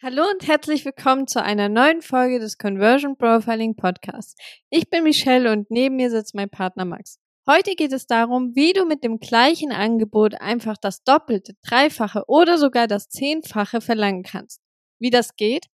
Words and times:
Hallo 0.00 0.22
und 0.32 0.46
herzlich 0.46 0.84
willkommen 0.84 1.26
zu 1.26 1.42
einer 1.42 1.68
neuen 1.68 2.02
Folge 2.02 2.38
des 2.38 2.56
Conversion 2.56 3.16
Profiling 3.18 3.74
Podcasts. 3.74 4.36
Ich 4.70 4.88
bin 4.90 5.02
Michelle 5.02 5.50
und 5.50 5.72
neben 5.72 5.96
mir 5.96 6.08
sitzt 6.08 6.36
mein 6.36 6.48
Partner 6.48 6.84
Max. 6.84 7.18
Heute 7.48 7.74
geht 7.74 7.92
es 7.92 8.06
darum, 8.06 8.52
wie 8.54 8.72
du 8.72 8.84
mit 8.84 9.02
dem 9.02 9.18
gleichen 9.18 9.72
Angebot 9.72 10.40
einfach 10.40 10.76
das 10.80 11.02
Doppelte, 11.02 11.54
Dreifache 11.66 12.22
oder 12.28 12.58
sogar 12.58 12.86
das 12.86 13.08
Zehnfache 13.08 13.80
verlangen 13.80 14.22
kannst. 14.22 14.60
Wie 15.00 15.10
das 15.10 15.34
geht? 15.34 15.66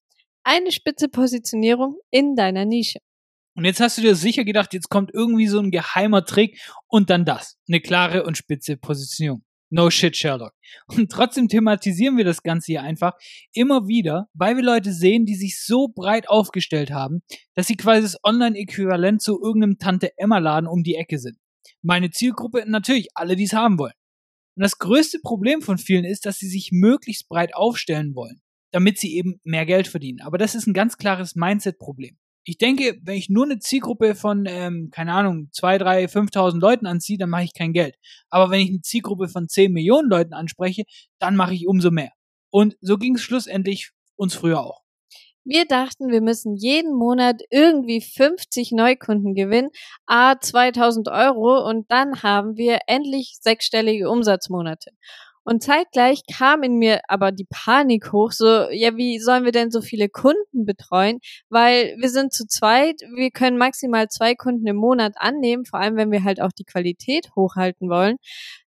Eine 0.43 0.73
spitze 0.73 1.11
Positionierung 1.11 1.99
in 2.11 2.35
deiner 2.35 2.65
Nische. 2.65 3.01
Und 3.55 3.67
jetzt 3.67 3.81
hast 3.81 3.99
du 3.99 4.03
dir 4.03 4.15
sicher 4.15 4.45
gedacht, 4.45 4.73
jetzt 4.73 4.89
kommt 4.89 5.13
irgendwie 5.13 5.49
so 5.49 5.61
ein 5.61 5.71
geheimer 5.71 6.25
Trick 6.25 6.59
und 6.87 7.11
dann 7.11 7.27
das. 7.27 7.59
Eine 7.69 7.83
klare 7.83 8.25
und 8.25 8.39
spitze 8.39 8.79
Positionierung. 8.79 9.45
No 9.75 9.91
shit, 9.91 10.17
Sherlock. 10.17 10.53
Und 10.87 11.11
trotzdem 11.11 11.49
thematisieren 11.49 12.17
wir 12.17 12.25
das 12.25 12.45
Ganze 12.45 12.67
hier 12.67 12.83
einfach 12.83 13.15
immer 13.53 13.89
wieder, 13.89 14.29
weil 14.33 14.55
wir 14.55 14.63
Leute 14.63 14.93
sehen, 14.93 15.27
die 15.27 15.35
sich 15.35 15.61
so 15.61 15.89
breit 15.89 16.29
aufgestellt 16.29 16.93
haben, 16.93 17.23
dass 17.57 17.67
sie 17.67 17.75
quasi 17.75 18.03
das 18.03 18.17
Online-Äquivalent 18.23 19.21
zu 19.21 19.43
irgendeinem 19.43 19.79
Tante-Emma-Laden 19.79 20.69
um 20.69 20.85
die 20.85 20.95
Ecke 20.95 21.19
sind. 21.19 21.39
Meine 21.83 22.11
Zielgruppe 22.11 22.63
natürlich 22.69 23.09
alle, 23.15 23.35
die 23.35 23.45
es 23.45 23.53
haben 23.53 23.77
wollen. 23.81 23.95
Und 24.55 24.63
das 24.63 24.79
größte 24.79 25.19
Problem 25.19 25.61
von 25.61 25.77
vielen 25.77 26.05
ist, 26.05 26.25
dass 26.25 26.39
sie 26.39 26.49
sich 26.49 26.71
möglichst 26.71 27.29
breit 27.29 27.57
aufstellen 27.57 28.15
wollen, 28.15 28.43
damit 28.71 29.01
sie 29.01 29.17
eben 29.17 29.41
mehr 29.43 29.67
Geld 29.67 29.89
verdienen. 29.89 30.21
Aber 30.21 30.39
das 30.39 30.55
ist 30.55 30.69
ein 30.69 30.75
ganz 30.75 30.99
klares 30.99 31.35
Mindset-Problem 31.35 32.17
ich 32.45 32.59
denke, 32.59 32.99
wenn 33.03 33.17
ich 33.17 33.31
nur 33.31 33.45
eine 33.45 33.59
Zielgruppe 33.59 34.15
von, 34.15 34.45
ähm, 34.47 34.91
keine 34.93 35.13
Ahnung, 35.15 35.49
zwei, 35.53 35.79
drei, 35.79 36.07
5.000 36.09 36.61
Leuten 36.61 36.87
anziehe, 36.87 37.19
dann 37.19 37.31
mache 37.31 37.45
ich 37.45 37.55
kein 37.55 37.73
Geld. 37.73 37.97
Aber 38.29 38.51
wenn 38.51 38.61
ich 38.61 38.69
eine 38.69 38.83
Zielgruppe 38.83 39.29
von 39.29 39.49
10 39.49 39.73
Millionen 39.73 40.09
Leuten 40.09 40.35
anspreche, 40.35 40.85
dann 41.19 41.37
mache 41.37 41.55
ich 41.55 41.67
umso 41.67 41.91
mehr. 41.91 42.13
Und 42.51 42.77
so 42.81 42.99
ging 42.99 43.17
es 43.17 43.23
schlussendlich 43.23 43.91
uns 44.17 44.35
früher 44.35 44.61
auch. 44.61 44.85
Wir 45.47 45.67
dachten, 45.67 46.09
wir 46.09 46.23
müssen 46.23 46.57
jeden 46.57 46.95
Monat 46.95 47.43
irgendwie 47.51 48.01
50 48.01 48.73
Neukunden 48.73 49.35
gewinnen, 49.35 49.69
a 50.07 50.37
2000 50.41 51.09
Euro 51.09 51.69
und 51.69 51.91
dann 51.91 52.23
haben 52.23 52.57
wir 52.57 52.79
endlich 52.87 53.37
sechsstellige 53.43 54.09
Umsatzmonate. 54.09 54.93
Und 55.45 55.63
zeitgleich 55.63 56.23
kam 56.27 56.63
in 56.63 56.79
mir 56.79 57.01
aber 57.09 57.31
die 57.31 57.47
Panik 57.49 58.13
hoch, 58.13 58.33
so, 58.33 58.69
ja, 58.71 58.97
wie 58.97 59.19
sollen 59.19 59.45
wir 59.45 59.53
denn 59.53 59.71
so 59.71 59.83
viele 59.83 60.09
Kunden 60.09 60.65
betreuen? 60.65 61.21
Weil 61.51 61.97
wir 61.99 62.09
sind 62.09 62.33
zu 62.33 62.47
zweit, 62.47 63.01
wir 63.15 63.31
können 63.31 63.59
maximal 63.59 64.09
zwei 64.09 64.35
Kunden 64.35 64.67
im 64.67 64.77
Monat 64.77 65.15
annehmen, 65.17 65.67
vor 65.67 65.81
allem 65.81 65.97
wenn 65.97 66.11
wir 66.11 66.25
halt 66.25 66.41
auch 66.41 66.53
die 66.53 66.65
Qualität 66.65 67.29
hochhalten 67.37 67.91
wollen. 67.91 68.17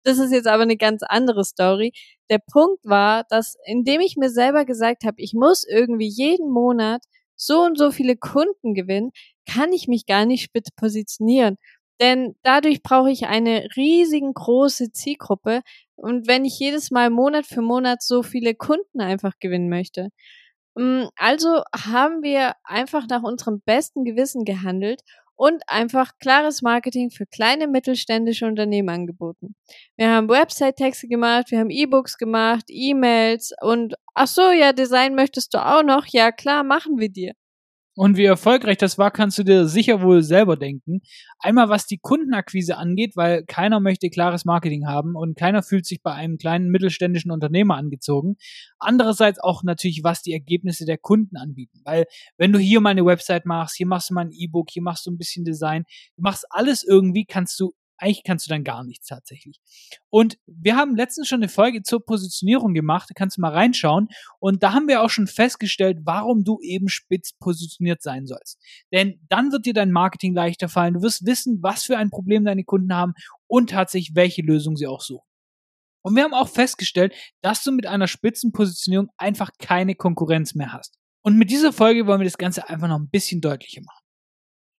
Das 0.05 0.19
ist 0.19 0.33
jetzt 0.33 0.49
aber 0.49 0.63
eine 0.65 0.77
ganz 0.77 1.03
andere 1.03 1.45
Story. 1.45 1.93
Der 2.31 2.39
Punkt 2.39 2.85
war, 2.85 3.25
dass 3.29 3.55
indem 3.67 4.01
ich 4.01 4.17
mir 4.17 4.31
selber 4.31 4.65
gesagt 4.65 5.05
habe, 5.05 5.17
ich 5.19 5.33
muss 5.35 5.65
irgendwie 5.69 6.09
jeden 6.09 6.51
Monat 6.51 7.03
so 7.37 7.63
und 7.63 7.79
so 7.79 7.91
viele 7.91 8.17
Kunden 8.17 8.75
gewinnen, 8.75 9.11
kann 9.47 9.73
ich 9.73 9.89
mich 9.89 10.07
gar 10.07 10.27
nicht 10.27 10.43
spitz 10.43 10.71
positionieren. 10.75 11.57
Denn 12.01 12.35
dadurch 12.43 12.83
brauche 12.83 13.11
ich 13.11 13.27
eine 13.27 13.69
riesigen 13.77 14.33
große 14.35 14.93
Zielgruppe, 14.93 15.63
und 15.97 16.27
wenn 16.27 16.45
ich 16.45 16.59
jedes 16.59 16.91
Mal 16.91 17.11
Monat 17.11 17.47
für 17.47 17.63
Monat 17.63 18.03
so 18.03 18.23
viele 18.25 18.55
Kunden 18.55 19.01
einfach 19.01 19.35
gewinnen 19.41 19.69
möchte. 19.69 20.09
Mm, 20.77 21.05
also 21.17 21.63
haben 21.77 22.23
wir 22.23 22.55
einfach 22.65 23.07
nach 23.09 23.23
unserem 23.23 23.61
besten 23.65 24.05
Gewissen 24.05 24.45
gehandelt 24.45 25.03
und 25.37 25.63
einfach 25.69 26.13
klares 26.21 26.63
Marketing 26.63 27.11
für 27.11 27.27
kleine 27.27 27.69
mittelständische 27.69 28.47
Unternehmen 28.47 28.89
angeboten. 28.91 29.55
Wir 29.97 30.11
haben 30.11 30.29
Website-Texte 30.29 31.09
gemacht, 31.09 31.51
wir 31.51 31.59
haben 31.61 31.71
E-Books 31.71 32.19
gemacht, 32.19 32.65
E-Mails 32.69 33.53
und 33.63 33.95
ach 34.15 34.29
so, 34.29 34.51
ja, 34.53 34.73
Design 34.73 35.15
möchtest 35.15 35.55
du 35.55 35.59
auch 35.65 35.83
noch? 35.85 36.07
Ja, 36.09 36.33
klar, 36.33 36.65
machen 36.65 36.99
wir 36.99 37.09
dir. 37.11 37.35
Und 37.95 38.17
wie 38.17 38.25
erfolgreich 38.25 38.79
das 38.79 38.97
war, 38.97 39.11
kannst 39.11 39.37
du 39.37 39.43
dir 39.43 39.67
sicher 39.69 40.01
wohl 40.01 40.23
selber 40.23 40.57
denken. 40.57 41.03
Einmal 41.39 41.69
was 41.69 41.87
die 41.87 41.99
Kundenakquise 41.99 42.79
angeht, 42.79 43.17
weil 43.17 43.45
keiner 43.45 43.81
möchte 43.81 44.09
klares 44.09 44.47
Marketing 44.47 44.87
haben 44.87 45.15
und 45.15 45.37
keiner 45.37 45.63
fühlt 45.63 45.85
sich 45.85 46.03
bei 46.03 46.13
einem 46.13 46.39
kleinen 46.39 46.71
mittelständischen 46.71 47.31
Unternehmer 47.31 47.77
angezogen. 47.77 48.37
Andererseits 48.79 49.39
auch 49.41 49.63
natürlich, 49.63 50.01
was 50.03 50.23
die 50.23 50.33
Ergebnisse 50.33 50.87
der 50.87 50.97
Kunden 50.97 51.37
anbieten. 51.37 51.81
Weil 51.85 52.07
wenn 52.39 52.53
du 52.53 52.59
hier 52.59 52.81
mal 52.81 52.91
eine 52.91 53.05
Website 53.05 53.45
machst, 53.45 53.77
hier 53.77 53.87
machst 53.87 54.09
du 54.09 54.15
mal 54.15 54.25
ein 54.25 54.33
E-Book, 54.33 54.71
hier 54.71 54.83
machst 54.83 55.05
du 55.05 55.11
ein 55.11 55.19
bisschen 55.19 55.45
Design, 55.45 55.85
du 56.17 56.23
machst 56.23 56.47
alles 56.49 56.85
irgendwie, 56.85 57.27
kannst 57.27 57.61
du 57.61 57.75
eigentlich 58.03 58.25
kannst 58.25 58.47
du 58.47 58.51
dann 58.51 58.65
gar 58.65 58.85
nichts 58.85 59.07
tatsächlich. 59.07 59.61
Und 60.11 60.39
wir 60.47 60.77
haben 60.77 60.97
letztens 60.97 61.29
schon 61.29 61.41
eine 61.41 61.49
Folge 61.49 61.83
zur 61.83 62.05
Positionierung 62.05 62.75
gemacht, 62.75 63.09
da 63.09 63.15
kannst 63.15 63.37
du 63.37 63.41
mal 63.41 63.53
reinschauen. 63.53 64.09
Und 64.41 64.63
da 64.63 64.73
haben 64.73 64.89
wir 64.89 65.03
auch 65.03 65.11
schon 65.11 65.29
festgestellt, 65.29 65.99
warum 66.03 66.45
du 66.45 66.59
eben 66.61 66.89
spitz 66.89 67.33
positioniert 67.39 68.03
sein 68.03 68.27
sollst. 68.27 68.59
Denn 68.93 69.21
dann 69.29 69.53
wird 69.53 69.67
dir 69.67 69.75
dein 69.75 69.93
Marketing 69.93 70.35
leichter 70.35 70.69
fallen. 70.69 70.95
Du 70.95 71.03
wirst 71.03 71.25
wissen, 71.25 71.63
was 71.63 71.85
für 71.85 71.97
ein 71.97 72.11
Problem 72.11 72.45
deine 72.45 72.65
Kunden 72.65 72.93
haben 72.95 73.15
und 73.47 73.71
tatsächlich 73.71 74.17
welche 74.17 74.43
Lösung 74.43 74.77
sie 74.77 74.87
auch 74.87 75.01
suchen. 75.01 75.27
Und 76.05 76.17
wir 76.17 76.25
haben 76.25 76.35
auch 76.35 76.49
festgestellt, 76.49 77.15
dass 77.43 77.63
du 77.63 77.71
mit 77.71 77.87
einer 77.87 78.09
Spitzenpositionierung 78.09 79.09
einfach 79.17 79.51
keine 79.59 79.95
Konkurrenz 79.95 80.55
mehr 80.55 80.73
hast. 80.73 80.99
Und 81.25 81.39
mit 81.39 81.51
dieser 81.51 81.73
Folge 81.73 82.09
wollen 82.09 82.21
wir 82.21 82.25
das 82.25 82.39
Ganze 82.39 82.69
einfach 82.69 82.89
noch 82.89 82.99
ein 82.99 83.09
bisschen 83.09 83.41
deutlicher 83.41 83.83
machen. 83.83 84.02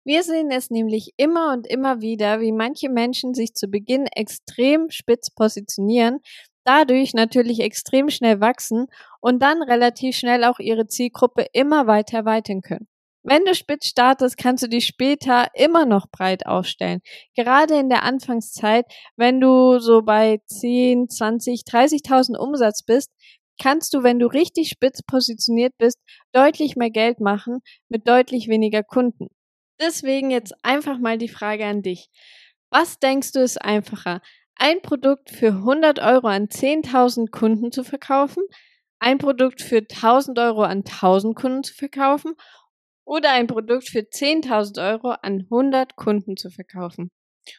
Wir 0.06 0.24
sehen 0.24 0.52
es 0.52 0.70
nämlich 0.70 1.14
immer 1.16 1.54
und 1.54 1.66
immer 1.66 2.02
wieder, 2.02 2.42
wie 2.42 2.52
manche 2.52 2.90
Menschen 2.90 3.34
sich 3.34 3.54
zu 3.54 3.68
Beginn 3.70 4.06
extrem 4.08 4.90
spitz 4.90 5.30
positionieren, 5.30 6.20
dadurch 6.66 7.14
natürlich 7.14 7.62
extrem 7.62 8.10
schnell 8.10 8.42
wachsen 8.42 8.88
und 9.22 9.42
dann 9.42 9.62
relativ 9.62 10.18
schnell 10.18 10.44
auch 10.44 10.60
ihre 10.60 10.88
Zielgruppe 10.88 11.46
immer 11.54 11.88
weiter 11.88 12.18
erweitern 12.18 12.62
können. 12.62 12.88
Wenn 13.26 13.46
du 13.46 13.56
spitz 13.56 13.88
startest, 13.88 14.38
kannst 14.38 14.64
du 14.64 14.68
dich 14.68 14.86
später 14.86 15.48
immer 15.54 15.86
noch 15.86 16.08
breit 16.12 16.46
aufstellen. 16.46 17.00
Gerade 17.36 17.80
in 17.80 17.88
der 17.88 18.04
Anfangszeit, 18.04 18.86
wenn 19.16 19.40
du 19.40 19.80
so 19.80 20.02
bei 20.02 20.42
10, 20.48 21.10
20, 21.10 21.62
30.000 21.62 22.36
Umsatz 22.38 22.84
bist, 22.84 23.10
kannst 23.62 23.94
du, 23.94 24.04
wenn 24.04 24.20
du 24.20 24.28
richtig 24.28 24.68
spitz 24.68 25.02
positioniert 25.04 25.74
bist, 25.78 26.00
deutlich 26.34 26.76
mehr 26.76 26.90
Geld 26.90 27.22
machen 27.22 27.60
mit 27.88 28.06
deutlich 28.10 28.50
weniger 28.50 28.84
Kunden. 28.84 29.30
Deswegen 29.80 30.32
jetzt 30.32 30.54
einfach 30.64 31.00
mal 31.00 31.18
die 31.18 31.30
Frage 31.30 31.66
an 31.66 31.82
dich. 31.82 32.10
Was 32.70 33.00
denkst 33.00 33.32
du 33.34 33.40
ist 33.40 33.62
einfacher? 33.62 34.22
Ein 34.56 34.82
Produkt 34.82 35.30
für 35.30 35.50
100 35.50 36.00
Euro 36.00 36.28
an 36.28 36.48
10.000 36.48 37.32
Kunden 37.32 37.72
zu 37.72 37.84
verkaufen? 37.84 38.44
Ein 39.00 39.18
Produkt 39.18 39.62
für 39.62 39.80
1000 39.80 40.40
Euro 40.40 40.64
an 40.64 40.80
1000 40.80 41.36
Kunden 41.36 41.64
zu 41.64 41.74
verkaufen? 41.74 42.34
Oder 43.06 43.32
ein 43.32 43.48
Produkt 43.48 43.90
für 43.90 44.00
10.000 44.00 44.82
Euro 44.82 45.12
an 45.12 45.42
100 45.42 45.96
Kunden 45.96 46.38
zu 46.38 46.50
verkaufen? 46.50 47.10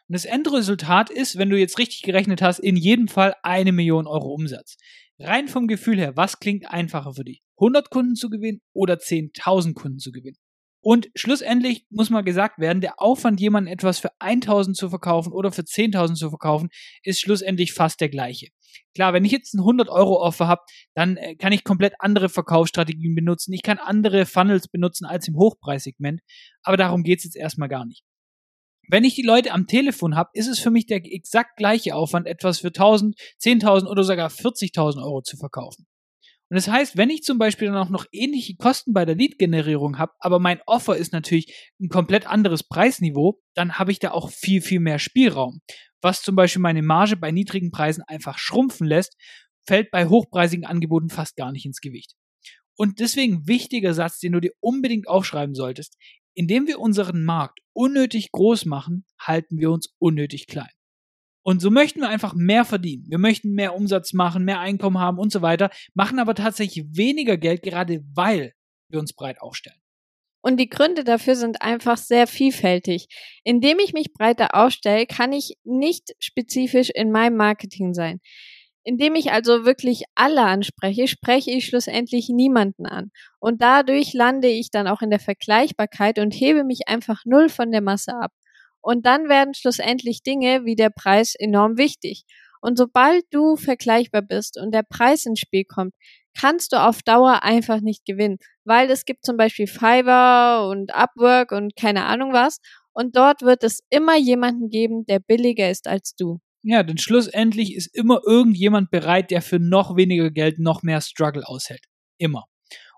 Und 0.09 0.13
das 0.15 0.25
Endresultat 0.25 1.11
ist, 1.11 1.37
wenn 1.37 1.51
du 1.51 1.59
jetzt 1.59 1.79
richtig 1.79 2.03
gerechnet 2.03 2.41
hast, 2.41 2.59
in 2.59 2.77
jedem 2.77 3.09
Fall 3.09 3.35
eine 3.43 3.73
Million 3.73 4.07
Euro 4.07 4.33
Umsatz. 4.33 4.77
Rein 5.19 5.49
vom 5.49 5.69
Gefühl 5.69 5.99
her, 5.99 6.17
was 6.17 6.41
klingt 6.41 6.71
einfacher 6.71 7.15
für 7.15 7.25
dich? 7.25 7.43
100 7.59 7.91
Kunden 7.91 8.15
zu 8.15 8.31
gewinnen 8.31 8.63
oder 8.73 8.95
10.000 8.95 9.75
Kunden 9.75 9.99
zu 9.99 10.11
gewinnen? 10.11 10.39
Und 10.85 11.09
schlussendlich 11.15 11.87
muss 11.89 12.11
mal 12.11 12.21
gesagt 12.21 12.59
werden, 12.59 12.83
der 12.83 13.01
Aufwand, 13.01 13.41
jemanden 13.41 13.69
etwas 13.69 14.01
für 14.01 14.11
1000 14.19 14.77
zu 14.77 14.91
verkaufen 14.91 15.33
oder 15.33 15.51
für 15.51 15.63
10.000 15.63 16.15
zu 16.15 16.29
verkaufen, 16.29 16.69
ist 17.03 17.23
schlussendlich 17.23 17.73
fast 17.73 18.03
der 18.03 18.11
gleiche. 18.11 18.49
Klar, 18.95 19.15
wenn 19.15 19.25
ich 19.25 19.33
jetzt 19.33 19.55
ein 19.55 19.61
100 19.61 19.89
Euro 19.89 20.21
Offer 20.21 20.47
habe, 20.47 20.61
dann 20.95 21.17
äh, 21.17 21.37
kann 21.37 21.53
ich 21.53 21.65
komplett 21.65 21.95
andere 22.01 22.29
Verkaufsstrategien 22.29 23.15
benutzen. 23.15 23.55
Ich 23.55 23.63
kann 23.63 23.79
andere 23.79 24.27
Funnels 24.27 24.69
benutzen 24.69 25.07
als 25.07 25.27
im 25.27 25.37
Hochpreissegment. 25.37 26.21
Aber 26.63 26.77
darum 26.77 27.03
geht's 27.03 27.25
jetzt 27.25 27.37
erstmal 27.37 27.71
gar 27.71 27.87
nicht. 27.87 28.05
Wenn 28.87 29.05
ich 29.05 29.15
die 29.15 29.23
Leute 29.23 29.53
am 29.53 29.67
Telefon 29.67 30.17
habe, 30.17 30.29
ist 30.35 30.49
es 30.49 30.59
für 30.59 30.71
mich 30.71 30.85
der 30.85 31.01
exakt 31.03 31.57
gleiche 31.57 31.95
Aufwand, 31.95 32.27
etwas 32.27 32.59
für 32.59 32.69
1000, 32.69 33.17
10.000 33.41 33.87
oder 33.87 34.05
sogar 34.05 34.29
40.000 34.29 35.03
Euro 35.03 35.23
zu 35.23 35.39
verkaufen. 35.39 35.87
Und 36.51 36.57
das 36.57 36.69
heißt, 36.69 36.97
wenn 36.97 37.11
ich 37.11 37.23
zum 37.23 37.39
Beispiel 37.39 37.69
dann 37.69 37.77
auch 37.77 37.89
noch 37.89 38.07
ähnliche 38.13 38.57
Kosten 38.57 38.93
bei 38.93 39.05
der 39.05 39.15
Lead-Generierung 39.15 39.99
habe, 39.99 40.13
aber 40.19 40.39
mein 40.39 40.61
Offer 40.67 40.97
ist 40.97 41.13
natürlich 41.13 41.73
ein 41.81 41.89
komplett 41.89 42.27
anderes 42.27 42.63
Preisniveau, 42.63 43.41
dann 43.55 43.79
habe 43.79 43.93
ich 43.93 43.99
da 43.99 44.11
auch 44.11 44.31
viel, 44.31 44.61
viel 44.61 44.81
mehr 44.81 44.99
Spielraum. 44.99 45.61
Was 46.03 46.23
zum 46.23 46.37
Beispiel 46.37 46.61
meine 46.61 46.83
Marge 46.83 47.17
bei 47.17 47.31
niedrigen 47.31 47.71
Preisen 47.71 48.03
einfach 48.07 48.39
schrumpfen 48.39 48.87
lässt, 48.87 49.17
fällt 49.67 49.91
bei 49.91 50.07
hochpreisigen 50.07 50.67
Angeboten 50.67 51.09
fast 51.09 51.37
gar 51.37 51.51
nicht 51.51 51.65
ins 51.65 51.81
Gewicht. 51.81 52.15
Und 52.77 53.01
deswegen 53.01 53.47
wichtiger 53.47 53.95
Satz, 53.95 54.19
den 54.19 54.33
du 54.33 54.41
dir 54.41 54.53
unbedingt 54.61 55.09
aufschreiben 55.09 55.55
solltest. 55.55 55.97
Indem 56.35 56.67
wir 56.67 56.81
unseren 56.81 57.25
Markt 57.25 57.61
unnötig 57.73 58.33
groß 58.33 58.65
machen, 58.67 59.07
halten 59.19 59.59
wir 59.59 59.71
uns 59.71 59.95
unnötig 59.99 60.47
klein. 60.47 60.73
Und 61.45 61.61
so 61.61 61.71
möchten 61.71 62.01
wir 62.01 62.09
einfach 62.09 62.35
mehr 62.35 62.65
verdienen. 62.65 63.05
Wir 63.07 63.19
möchten 63.19 63.53
mehr 63.53 63.75
Umsatz 63.75 64.15
machen, 64.15 64.45
mehr 64.45 64.61
Einkommen 64.61 64.99
haben 64.99 65.19
und 65.19 65.31
so 65.31 65.43
weiter, 65.43 65.71
machen 65.93 66.19
aber 66.19 66.35
tatsächlich 66.35 66.87
weniger 66.91 67.37
Geld, 67.37 67.63
gerade 67.63 68.03
weil 68.15 68.55
wir 68.89 68.99
uns 68.99 69.13
breit 69.13 69.41
aufstellen. 69.41 69.79
Und 70.41 70.59
die 70.59 70.69
Gründe 70.69 71.05
dafür 71.05 71.37
sind 71.37 71.63
einfach 71.63 71.97
sehr 71.97 72.27
vielfältig. 72.27 73.09
Indem 73.45 73.79
ich 73.79 73.93
mich 73.93 74.13
breiter 74.13 74.55
aufstelle, 74.55 75.07
kann 75.07 75.33
ich 75.33 75.55
nicht 75.65 76.15
spezifisch 76.19 76.91
in 76.91 77.11
meinem 77.11 77.37
Marketing 77.37 77.95
sein. 77.95 78.21
Indem 78.83 79.15
ich 79.15 79.33
also 79.33 79.65
wirklich 79.65 80.05
alle 80.15 80.43
anspreche, 80.43 81.09
spreche 81.09 81.51
ich 81.51 81.67
schlussendlich 81.67 82.29
niemanden 82.29 82.85
an. 82.85 83.11
Und 83.41 83.63
dadurch 83.63 84.13
lande 84.13 84.49
ich 84.49 84.71
dann 84.71 84.87
auch 84.87 85.01
in 85.01 85.09
der 85.09 85.21
Vergleichbarkeit 85.21 86.19
und 86.19 86.33
hebe 86.33 86.65
mich 86.65 86.89
einfach 86.89 87.23
null 87.25 87.49
von 87.49 87.71
der 87.71 87.81
Masse 87.81 88.13
ab. 88.15 88.33
Und 88.85 89.07
dann 89.07 89.31
werden 89.31 89.55
schlussendlich 89.55 90.23
Dinge 90.23 90.67
wie 90.67 90.77
der 90.77 90.91
Preis 90.91 91.35
enorm 91.39 91.79
wichtig. 91.79 92.25
Und 92.61 92.77
sobald 92.77 93.25
du 93.31 93.57
vergleichbar 93.57 94.21
bist 94.21 94.61
und 94.61 94.75
der 94.75 94.83
Preis 94.83 95.25
ins 95.25 95.41
Spiel 95.41 95.65
kommt, 95.65 95.95
kannst 96.39 96.73
du 96.73 96.77
auf 96.77 97.03
Dauer 97.03 97.43
einfach 97.43 97.81
nicht 97.81 98.05
gewinnen, 98.05 98.37
weil 98.65 98.91
es 98.91 99.07
gibt 99.07 99.25
zum 99.25 99.39
Beispiel 99.39 99.67
Fiverr 99.67 100.69
und 100.69 100.95
Upwork 100.95 101.53
und 101.53 101.77
keine 101.77 102.05
Ahnung 102.05 102.35
was 102.35 102.59
und 102.93 103.17
dort 103.17 103.41
wird 103.41 103.65
es 103.65 103.81
immer 103.89 104.19
jemanden 104.19 104.69
geben, 104.69 105.07
der 105.07 105.19
billiger 105.19 105.71
ist 105.71 105.89
als 105.89 106.15
du. 106.15 106.41
Ja, 106.63 106.83
denn 106.83 106.99
schlussendlich 106.99 107.75
ist 107.75 107.87
immer 107.95 108.21
irgendjemand 108.27 108.91
bereit, 108.91 109.31
der 109.31 109.41
für 109.41 109.59
noch 109.59 109.97
weniger 109.97 110.31
Geld 110.31 110.59
noch 110.59 110.83
mehr 110.83 111.01
Struggle 111.01 111.47
aushält. 111.47 111.85
Immer. 112.19 112.45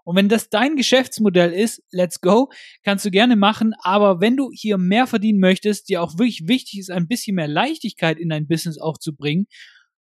Und 0.06 0.14
wenn 0.14 0.28
das 0.28 0.50
dein 0.50 0.76
Geschäftsmodell 0.76 1.52
ist, 1.52 1.82
let's 1.90 2.20
go, 2.20 2.48
kannst 2.84 3.04
du 3.04 3.10
gerne 3.10 3.34
machen. 3.34 3.74
Aber 3.80 4.20
wenn 4.20 4.36
du 4.36 4.50
hier 4.52 4.78
mehr 4.78 5.08
verdienen 5.08 5.40
möchtest, 5.40 5.88
dir 5.88 6.00
auch 6.00 6.12
wirklich 6.12 6.46
wichtig 6.46 6.78
ist, 6.78 6.90
ein 6.90 7.08
bisschen 7.08 7.34
mehr 7.34 7.48
Leichtigkeit 7.48 8.18
in 8.18 8.28
dein 8.28 8.46
Business 8.46 8.78
auch 8.78 8.98
zu 8.98 9.16
bringen 9.16 9.46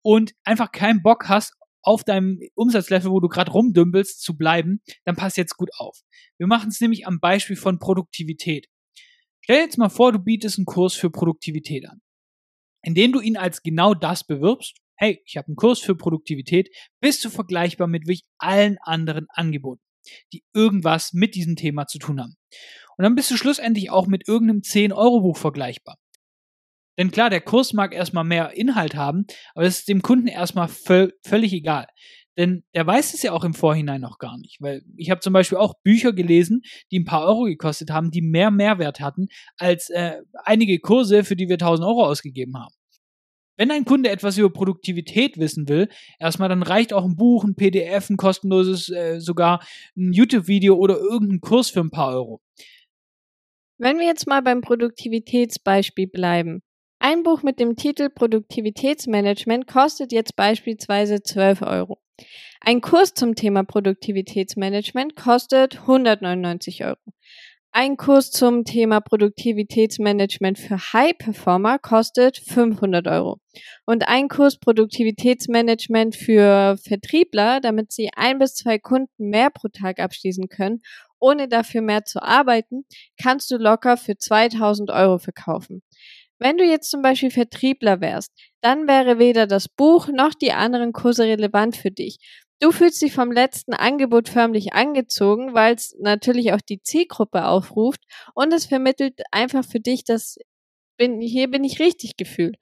und 0.03 0.35
einfach 0.45 0.71
keinen 0.71 1.03
Bock 1.03 1.29
hast, 1.29 1.55
auf 1.83 2.05
deinem 2.05 2.39
Umsatzlevel, 2.55 3.11
wo 3.11 3.19
du 3.19 3.29
gerade 3.29 3.51
rumdümpelst, 3.51 4.21
zu 4.21 4.37
bleiben, 4.37 4.83
dann 5.05 5.17
pass 5.17 5.37
jetzt 5.37 5.57
gut 5.57 5.71
auf. 5.79 5.99
Wir 6.37 6.47
machen 6.47 6.69
es 6.69 6.81
nämlich 6.81 7.07
am 7.07 7.19
Beispiel 7.19 7.57
von 7.57 7.79
Produktivität. 7.79 8.67
Stell 9.41 9.57
dir 9.57 9.63
jetzt 9.63 9.79
mal 9.79 9.89
vor, 9.89 10.13
du 10.13 10.19
bietest 10.19 10.59
einen 10.59 10.67
Kurs 10.67 10.95
für 10.95 11.11
Produktivität 11.11 11.89
an, 11.89 12.01
indem 12.83 13.13
du 13.13 13.21
ihn 13.21 13.37
als 13.37 13.63
genau 13.63 13.95
das 13.95 14.25
bewirbst. 14.25 14.77
Hey, 14.97 15.23
ich 15.25 15.37
habe 15.37 15.49
einen 15.49 15.57
Kurs 15.57 15.81
für 15.81 15.95
Produktivität, 15.95 16.69
bist 17.01 17.25
du 17.25 17.31
vergleichbar 17.31 17.87
mit 17.87 18.03
wirklich 18.03 18.25
allen 18.37 18.77
anderen 18.83 19.27
Angeboten, 19.31 19.83
die 20.33 20.45
irgendwas 20.55 21.13
mit 21.13 21.35
diesem 21.35 21.57
Thema 21.57 21.87
zu 21.87 21.99
tun 21.99 22.21
haben. 22.21 22.37
Und 22.97 23.05
dann 23.05 23.15
bist 23.15 23.31
du 23.31 23.37
schlussendlich 23.37 23.91
auch 23.91 24.07
mit 24.07 24.27
irgendeinem 24.29 24.61
10-Euro-Buch 24.61 25.37
vergleichbar. 25.37 25.97
Denn 26.99 27.13
klar, 27.13 27.31
der 27.31 27.41
Kurs 27.41 27.73
mag 27.73 27.95
erstmal 27.95 28.25
mehr 28.25 28.57
Inhalt 28.57 28.97
haben, 28.97 29.25
aber 29.55 29.65
es 29.65 29.81
ist 29.81 29.89
dem 29.89 30.03
Kunden 30.03 30.27
erstmal 30.27 30.67
völ 30.67 31.13
völlig 31.25 31.53
egal. 31.53 31.87
Denn 32.37 32.65
der 32.75 32.87
weiß 32.87 33.15
es 33.15 33.23
ja 33.23 33.33
auch 33.33 33.45
im 33.45 33.55
Vorhinein 33.55 34.01
noch 34.01 34.19
gar 34.19 34.39
nicht. 34.39 34.59
Weil 34.61 34.83
ich 34.97 35.11
habe 35.11 35.21
zum 35.21 35.33
Beispiel 35.33 35.59
auch 35.59 35.75
Bücher 35.83 36.13
gelesen, 36.13 36.63
die 36.91 37.01
ein 37.01 37.05
paar 37.05 37.25
Euro 37.25 37.45
gekostet 37.45 37.91
haben, 37.91 38.11
die 38.11 38.23
mehr 38.23 38.51
Mehrwert 38.51 39.01
hatten 39.01 39.27
als 39.57 39.91
äh, 39.91 40.19
einige 40.45 40.79
Kurse, 40.79 41.25
für 41.25 41.37
die 41.37 41.49
wir 41.49 41.55
1000 41.55 41.87
Euro 41.87 42.05
ausgegeben 42.05 42.57
haben. 42.57 42.75
Wenn 43.59 43.73
ein 43.73 43.85
Kunde 43.85 44.09
etwas 44.09 44.39
über 44.39 44.51
Produktivität 44.51 45.37
wissen 45.37 45.69
will, 45.69 45.89
erstmal 46.21 46.49
dann 46.49 46.63
reicht 46.63 46.93
auch 46.93 47.05
ein 47.05 47.17
Buch, 47.17 47.43
ein 47.43 47.57
PDF, 47.57 48.09
ein 48.09 48.17
kostenloses, 48.17 48.89
äh, 48.89 49.19
sogar 49.21 49.61
ein 49.97 50.13
YouTube-Video 50.13 50.77
oder 50.77 50.97
irgendein 50.99 51.41
Kurs 51.41 51.69
für 51.69 51.81
ein 51.81 51.91
paar 51.91 52.15
Euro. 52.15 52.41
Wenn 53.77 53.99
wir 53.99 54.07
jetzt 54.07 54.29
mal 54.29 54.43
beim 54.43 54.61
Produktivitätsbeispiel 54.61 56.07
bleiben. 56.07 56.63
Ein 57.01 57.23
Buch 57.25 57.43
mit 57.43 57.61
dem 57.61 57.77
Titel 57.77 58.11
Produktivitätsmanagement 58.11 59.67
kostet 59.67 60.13
jetzt 60.13 60.35
beispielsweise 60.35 61.23
12 61.23 61.63
Euro. 61.63 62.01
Ein 62.61 62.81
Kurs 62.81 63.15
zum 63.15 63.35
Thema 63.35 63.63
Produktivitätsmanagement 63.63 65.15
kostet 65.15 65.81
199 65.81 66.85
Euro. 66.85 66.99
Ein 67.71 67.99
Kurs 67.99 68.31
zum 68.31 68.65
Thema 68.65 69.01
Produktivitätsmanagement 69.01 70.59
für 70.59 70.79
High 70.79 71.17
Performer 71.19 71.79
kostet 71.79 72.39
500 72.39 73.07
Euro. 73.07 73.41
Und 73.85 74.09
ein 74.09 74.29
Kurs 74.29 74.59
Produktivitätsmanagement 74.59 76.17
für 76.17 76.77
Vertriebler, 76.83 77.61
damit 77.61 77.93
sie 77.93 78.09
ein 78.17 78.39
bis 78.39 78.55
zwei 78.55 78.79
Kunden 78.79 79.29
mehr 79.29 79.51
pro 79.51 79.69
Tag 79.69 80.01
abschließen 80.01 80.49
können, 80.49 80.81
ohne 81.21 81.47
dafür 81.47 81.83
mehr 81.83 82.05
zu 82.05 82.23
arbeiten, 82.23 82.85
kannst 83.23 83.51
du 83.51 83.59
locker 83.59 83.97
für 83.99 84.17
2000 84.17 84.91
Euro 84.91 85.19
verkaufen. 85.19 85.83
Wenn 86.39 86.57
du 86.57 86.65
jetzt 86.65 86.91
zum 86.91 87.03
Beispiel 87.03 87.31
Vertriebler 87.31 88.01
wärst, 88.01 88.33
dann 88.61 88.87
wäre 88.87 89.19
weder 89.19 89.47
das 89.47 89.69
Buch 89.69 90.09
noch 90.09 90.35
die 90.35 90.53
anderen 90.53 90.93
Kurse 90.93 91.25
relevant 91.25 91.77
für 91.77 91.91
dich. 91.91 92.19
Du 92.61 92.73
fühlst 92.73 93.01
dich 93.03 93.13
vom 93.13 93.31
letzten 93.31 93.73
Angebot 93.73 94.29
förmlich 94.29 94.73
angezogen, 94.73 95.55
weil 95.55 95.75
es 95.75 95.95
natürlich 96.01 96.53
auch 96.53 96.61
die 96.61 96.83
Zielgruppe 96.83 97.47
aufruft 97.47 98.01
und 98.35 98.53
es 98.53 98.67
vermittelt 98.67 99.21
einfach 99.31 99.65
für 99.65 99.81
dich, 99.81 100.05
dass 100.05 100.37
bin, 100.99 101.21
hier 101.21 101.49
bin 101.49 101.65
ich 101.65 101.81
richtig 101.81 102.17
gefühlt. 102.19 102.57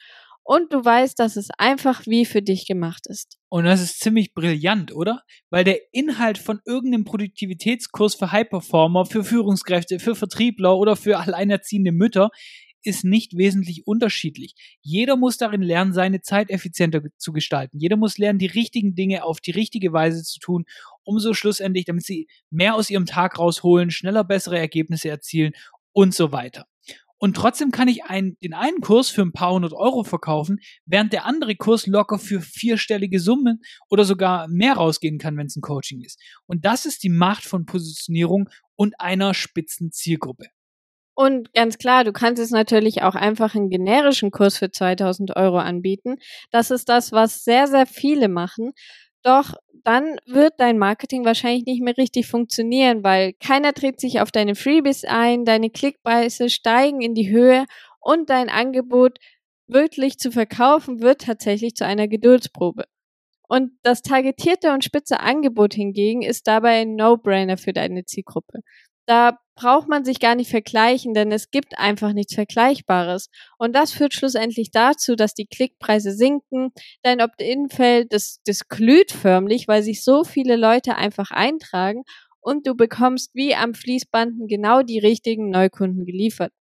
Und 0.44 0.72
du 0.72 0.84
weißt, 0.84 1.18
dass 1.18 1.34
es 1.34 1.48
einfach 1.58 2.06
wie 2.06 2.24
für 2.24 2.40
dich 2.40 2.68
gemacht 2.68 3.08
ist. 3.08 3.36
Und 3.48 3.64
das 3.64 3.80
ist 3.80 3.98
ziemlich 3.98 4.32
brillant, 4.32 4.94
oder? 4.94 5.22
Weil 5.50 5.64
der 5.64 5.80
Inhalt 5.92 6.38
von 6.38 6.60
irgendeinem 6.64 7.04
Produktivitätskurs 7.04 8.14
für 8.14 8.30
High 8.30 8.48
Performer, 8.48 9.06
für 9.06 9.24
Führungskräfte, 9.24 9.98
für 9.98 10.14
Vertriebler 10.14 10.76
oder 10.76 10.94
für 10.94 11.18
alleinerziehende 11.18 11.90
Mütter 11.90 12.30
ist 12.86 13.04
nicht 13.04 13.36
wesentlich 13.36 13.86
unterschiedlich. 13.86 14.54
Jeder 14.80 15.16
muss 15.16 15.36
darin 15.36 15.62
lernen, 15.62 15.92
seine 15.92 16.20
Zeit 16.22 16.50
effizienter 16.50 17.02
zu 17.18 17.32
gestalten. 17.32 17.78
Jeder 17.78 17.96
muss 17.96 18.18
lernen, 18.18 18.38
die 18.38 18.46
richtigen 18.46 18.94
Dinge 18.94 19.24
auf 19.24 19.40
die 19.40 19.50
richtige 19.50 19.92
Weise 19.92 20.22
zu 20.22 20.38
tun, 20.38 20.64
um 21.04 21.18
so 21.18 21.34
schlussendlich, 21.34 21.84
damit 21.84 22.04
sie 22.04 22.28
mehr 22.50 22.74
aus 22.74 22.90
ihrem 22.90 23.06
Tag 23.06 23.38
rausholen, 23.38 23.90
schneller 23.90 24.24
bessere 24.24 24.58
Ergebnisse 24.58 25.08
erzielen 25.08 25.52
und 25.92 26.14
so 26.14 26.32
weiter. 26.32 26.66
Und 27.18 27.34
trotzdem 27.34 27.70
kann 27.70 27.88
ich 27.88 28.04
einen, 28.04 28.36
den 28.40 28.52
einen 28.52 28.80
Kurs 28.80 29.08
für 29.08 29.22
ein 29.22 29.32
paar 29.32 29.52
hundert 29.52 29.72
Euro 29.72 30.04
verkaufen, 30.04 30.60
während 30.84 31.12
der 31.12 31.24
andere 31.24 31.56
Kurs 31.56 31.86
locker 31.86 32.18
für 32.18 32.42
vierstellige 32.42 33.20
Summen 33.20 33.62
oder 33.88 34.04
sogar 34.04 34.48
mehr 34.48 34.74
rausgehen 34.74 35.18
kann, 35.18 35.36
wenn 35.36 35.46
es 35.46 35.56
ein 35.56 35.62
Coaching 35.62 36.02
ist. 36.02 36.20
Und 36.46 36.66
das 36.66 36.84
ist 36.84 37.02
die 37.02 37.08
Macht 37.08 37.44
von 37.44 37.64
Positionierung 37.64 38.50
und 38.74 39.00
einer 39.00 39.32
spitzen 39.32 39.92
Zielgruppe. 39.92 40.48
Und 41.18 41.54
ganz 41.54 41.78
klar, 41.78 42.04
du 42.04 42.12
kannst 42.12 42.40
jetzt 42.42 42.52
natürlich 42.52 43.02
auch 43.02 43.14
einfach 43.14 43.54
einen 43.54 43.70
generischen 43.70 44.30
Kurs 44.30 44.58
für 44.58 44.70
2000 44.70 45.34
Euro 45.34 45.56
anbieten. 45.56 46.16
Das 46.50 46.70
ist 46.70 46.90
das, 46.90 47.10
was 47.10 47.42
sehr, 47.42 47.68
sehr 47.68 47.86
viele 47.86 48.28
machen. 48.28 48.72
Doch 49.22 49.54
dann 49.82 50.18
wird 50.26 50.54
dein 50.58 50.76
Marketing 50.76 51.24
wahrscheinlich 51.24 51.64
nicht 51.64 51.82
mehr 51.82 51.96
richtig 51.96 52.26
funktionieren, 52.26 53.02
weil 53.02 53.32
keiner 53.32 53.72
dreht 53.72 53.98
sich 53.98 54.20
auf 54.20 54.30
deine 54.30 54.54
Freebies 54.54 55.04
ein, 55.04 55.46
deine 55.46 55.70
Klickpreise 55.70 56.50
steigen 56.50 57.00
in 57.00 57.14
die 57.14 57.30
Höhe 57.30 57.64
und 58.00 58.28
dein 58.28 58.50
Angebot 58.50 59.18
wirklich 59.68 60.18
zu 60.18 60.30
verkaufen 60.30 61.00
wird 61.00 61.22
tatsächlich 61.22 61.74
zu 61.76 61.86
einer 61.86 62.08
Geduldsprobe. 62.08 62.84
Und 63.48 63.72
das 63.82 64.02
targetierte 64.02 64.72
und 64.72 64.84
spitze 64.84 65.20
Angebot 65.20 65.72
hingegen 65.72 66.20
ist 66.20 66.46
dabei 66.46 66.82
ein 66.82 66.94
No-Brainer 66.94 67.56
für 67.56 67.72
deine 67.72 68.04
Zielgruppe 68.04 68.60
da 69.06 69.38
braucht 69.56 69.88
man 69.88 70.04
sich 70.04 70.20
gar 70.20 70.34
nicht 70.34 70.50
vergleichen, 70.50 71.14
denn 71.14 71.32
es 71.32 71.50
gibt 71.50 71.78
einfach 71.78 72.12
nichts 72.12 72.34
Vergleichbares. 72.34 73.30
Und 73.58 73.74
das 73.74 73.92
führt 73.92 74.12
schlussendlich 74.12 74.70
dazu, 74.70 75.16
dass 75.16 75.32
die 75.34 75.46
Klickpreise 75.46 76.12
sinken, 76.12 76.72
dein 77.02 77.22
Opt-in-Feld, 77.22 78.12
das, 78.12 78.40
das 78.44 78.68
glüht 78.68 79.12
förmlich, 79.12 79.66
weil 79.66 79.82
sich 79.82 80.04
so 80.04 80.24
viele 80.24 80.56
Leute 80.56 80.96
einfach 80.96 81.30
eintragen 81.30 82.02
und 82.40 82.66
du 82.66 82.74
bekommst 82.74 83.30
wie 83.34 83.54
am 83.54 83.74
Fließbanden 83.74 84.46
genau 84.46 84.82
die 84.82 84.98
richtigen 84.98 85.50
Neukunden 85.50 86.04
geliefert. 86.04 86.52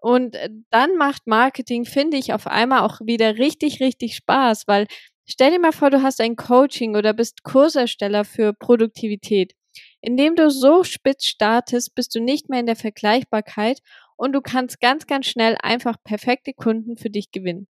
Und 0.00 0.34
äh, 0.36 0.50
dann 0.70 0.96
macht 0.96 1.26
Marketing, 1.26 1.84
finde 1.84 2.16
ich, 2.16 2.32
auf 2.32 2.46
einmal 2.46 2.80
auch 2.80 3.00
wieder 3.02 3.38
richtig, 3.38 3.80
richtig 3.80 4.16
Spaß, 4.16 4.64
weil 4.66 4.86
stell 5.26 5.50
dir 5.52 5.60
mal 5.60 5.72
vor, 5.72 5.90
du 5.90 6.02
hast 6.02 6.20
ein 6.20 6.36
Coaching 6.36 6.96
oder 6.96 7.12
bist 7.12 7.42
Kursersteller 7.44 8.24
für 8.24 8.52
Produktivität. 8.54 9.54
Indem 10.00 10.34
du 10.34 10.50
so 10.50 10.82
spitz 10.82 11.26
startest, 11.26 11.94
bist 11.94 12.14
du 12.14 12.20
nicht 12.20 12.48
mehr 12.48 12.60
in 12.60 12.66
der 12.66 12.76
Vergleichbarkeit 12.76 13.80
und 14.16 14.32
du 14.32 14.40
kannst 14.40 14.80
ganz, 14.80 15.06
ganz 15.06 15.26
schnell 15.26 15.56
einfach 15.62 15.96
perfekte 16.02 16.52
Kunden 16.54 16.96
für 16.96 17.10
dich 17.10 17.30
gewinnen. 17.30 17.68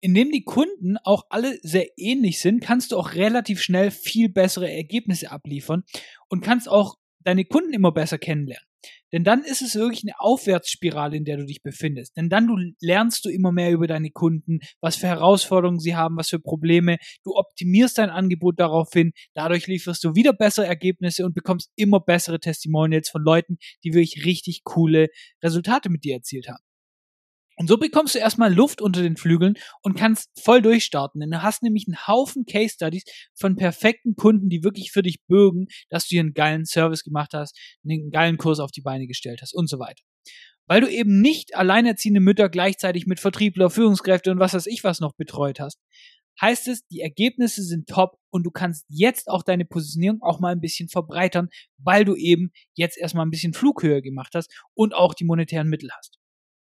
Indem 0.00 0.30
die 0.30 0.44
Kunden 0.44 0.96
auch 0.98 1.24
alle 1.30 1.58
sehr 1.62 1.86
ähnlich 1.96 2.40
sind, 2.40 2.60
kannst 2.60 2.92
du 2.92 2.96
auch 2.96 3.14
relativ 3.14 3.60
schnell 3.60 3.90
viel 3.90 4.28
bessere 4.28 4.70
Ergebnisse 4.70 5.32
abliefern 5.32 5.82
und 6.28 6.42
kannst 6.42 6.68
auch 6.68 6.96
deine 7.20 7.44
Kunden 7.44 7.72
immer 7.72 7.90
besser 7.90 8.18
kennenlernen. 8.18 8.68
Denn 9.14 9.22
dann 9.22 9.44
ist 9.44 9.62
es 9.62 9.76
wirklich 9.76 10.02
eine 10.02 10.18
Aufwärtsspirale, 10.18 11.16
in 11.16 11.24
der 11.24 11.36
du 11.36 11.46
dich 11.46 11.62
befindest. 11.62 12.16
Denn 12.16 12.28
dann 12.28 12.48
du 12.48 12.56
lernst 12.80 13.24
du 13.24 13.28
immer 13.28 13.52
mehr 13.52 13.70
über 13.70 13.86
deine 13.86 14.10
Kunden, 14.10 14.58
was 14.80 14.96
für 14.96 15.06
Herausforderungen 15.06 15.78
sie 15.78 15.94
haben, 15.94 16.16
was 16.16 16.30
für 16.30 16.40
Probleme. 16.40 16.96
Du 17.22 17.36
optimierst 17.36 17.96
dein 17.96 18.10
Angebot 18.10 18.58
daraufhin. 18.58 19.12
Dadurch 19.32 19.68
lieferst 19.68 20.02
du 20.02 20.16
wieder 20.16 20.32
bessere 20.32 20.66
Ergebnisse 20.66 21.24
und 21.24 21.32
bekommst 21.32 21.70
immer 21.76 22.00
bessere 22.00 22.40
Testimonials 22.40 23.08
von 23.08 23.22
Leuten, 23.22 23.58
die 23.84 23.94
wirklich 23.94 24.24
richtig 24.24 24.64
coole 24.64 25.06
Resultate 25.44 25.90
mit 25.90 26.02
dir 26.02 26.14
erzielt 26.14 26.48
haben. 26.48 26.64
Und 27.56 27.68
so 27.68 27.76
bekommst 27.76 28.14
du 28.14 28.18
erstmal 28.18 28.52
Luft 28.52 28.80
unter 28.80 29.02
den 29.02 29.16
Flügeln 29.16 29.54
und 29.82 29.96
kannst 29.96 30.30
voll 30.40 30.60
durchstarten. 30.60 31.20
Denn 31.20 31.30
du 31.30 31.42
hast 31.42 31.62
nämlich 31.62 31.86
einen 31.86 32.06
Haufen 32.06 32.46
Case 32.46 32.74
Studies 32.74 33.04
von 33.34 33.56
perfekten 33.56 34.16
Kunden, 34.16 34.48
die 34.48 34.64
wirklich 34.64 34.90
für 34.90 35.02
dich 35.02 35.24
bürgen, 35.26 35.66
dass 35.88 36.04
du 36.04 36.14
hier 36.14 36.20
einen 36.20 36.34
geilen 36.34 36.66
Service 36.66 37.04
gemacht 37.04 37.32
hast, 37.34 37.56
einen 37.84 38.10
geilen 38.10 38.38
Kurs 38.38 38.60
auf 38.60 38.72
die 38.72 38.82
Beine 38.82 39.06
gestellt 39.06 39.40
hast 39.42 39.54
und 39.54 39.68
so 39.68 39.78
weiter. 39.78 40.02
Weil 40.66 40.80
du 40.80 40.90
eben 40.90 41.20
nicht 41.20 41.54
alleinerziehende 41.54 42.20
Mütter 42.20 42.48
gleichzeitig 42.48 43.06
mit 43.06 43.20
Vertriebler, 43.20 43.70
Führungskräfte 43.70 44.30
und 44.30 44.38
was 44.38 44.54
weiß 44.54 44.66
ich 44.66 44.82
was 44.82 44.98
noch 44.98 45.12
betreut 45.14 45.60
hast, 45.60 45.78
heißt 46.40 46.68
es, 46.68 46.86
die 46.88 47.00
Ergebnisse 47.00 47.62
sind 47.62 47.88
top 47.88 48.18
und 48.30 48.44
du 48.44 48.50
kannst 48.50 48.84
jetzt 48.88 49.28
auch 49.28 49.42
deine 49.42 49.64
Positionierung 49.64 50.22
auch 50.22 50.40
mal 50.40 50.52
ein 50.52 50.60
bisschen 50.60 50.88
verbreitern, 50.88 51.48
weil 51.78 52.04
du 52.04 52.16
eben 52.16 52.50
jetzt 52.74 52.98
erstmal 52.98 53.26
ein 53.26 53.30
bisschen 53.30 53.52
Flughöhe 53.52 54.02
gemacht 54.02 54.32
hast 54.34 54.50
und 54.74 54.94
auch 54.94 55.14
die 55.14 55.24
monetären 55.24 55.68
Mittel 55.68 55.90
hast. 55.96 56.18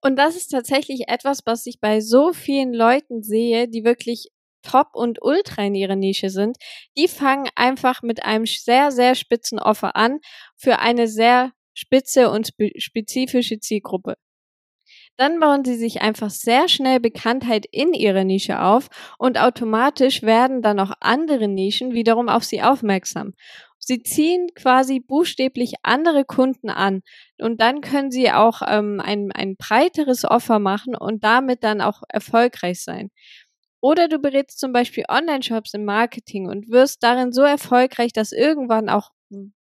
Und 0.01 0.17
das 0.17 0.35
ist 0.35 0.49
tatsächlich 0.49 1.07
etwas, 1.07 1.41
was 1.45 1.65
ich 1.65 1.79
bei 1.79 2.01
so 2.01 2.33
vielen 2.33 2.73
Leuten 2.73 3.23
sehe, 3.23 3.67
die 3.67 3.83
wirklich 3.83 4.29
top 4.61 4.89
und 4.93 5.21
ultra 5.21 5.63
in 5.63 5.75
ihrer 5.75 5.95
Nische 5.95 6.29
sind. 6.29 6.57
Die 6.97 7.07
fangen 7.07 7.49
einfach 7.55 8.01
mit 8.01 8.23
einem 8.25 8.45
sehr, 8.45 8.91
sehr 8.91 9.15
spitzen 9.15 9.59
Offer 9.59 9.95
an 9.95 10.19
für 10.55 10.79
eine 10.79 11.07
sehr 11.07 11.51
spitze 11.73 12.29
und 12.29 12.51
spezifische 12.77 13.59
Zielgruppe. 13.59 14.15
Dann 15.17 15.39
bauen 15.39 15.65
sie 15.65 15.75
sich 15.75 16.01
einfach 16.01 16.29
sehr 16.29 16.67
schnell 16.69 16.99
Bekanntheit 16.99 17.65
in 17.71 17.93
ihrer 17.93 18.23
Nische 18.23 18.61
auf 18.61 18.87
und 19.17 19.39
automatisch 19.39 20.21
werden 20.21 20.61
dann 20.61 20.79
auch 20.79 20.91
andere 20.99 21.47
Nischen 21.47 21.93
wiederum 21.93 22.29
auf 22.29 22.43
sie 22.43 22.61
aufmerksam. 22.61 23.33
Sie 23.87 24.03
ziehen 24.03 24.49
quasi 24.53 24.99
buchstäblich 24.99 25.75
andere 25.83 26.25
Kunden 26.25 26.69
an 26.69 27.03
und 27.39 27.61
dann 27.61 27.79
können 27.79 28.11
sie 28.11 28.29
auch 28.31 28.61
ähm, 28.67 28.99
ein, 28.99 29.31
ein 29.31 29.55
breiteres 29.55 30.25
Offer 30.25 30.59
machen 30.59 30.93
und 30.95 31.23
damit 31.23 31.63
dann 31.63 31.79
auch 31.79 32.03
erfolgreich 32.09 32.83
sein. 32.83 33.11
Oder 33.81 34.09
du 34.09 34.19
berätst 34.19 34.59
zum 34.59 34.73
Beispiel 34.73 35.05
Online-Shops 35.07 35.73
im 35.73 35.85
Marketing 35.85 36.49
und 36.49 36.69
wirst 36.69 37.03
darin 37.03 37.31
so 37.31 37.43
erfolgreich, 37.43 38.11
dass 38.11 38.31
irgendwann 38.33 38.89
auch 38.89 39.11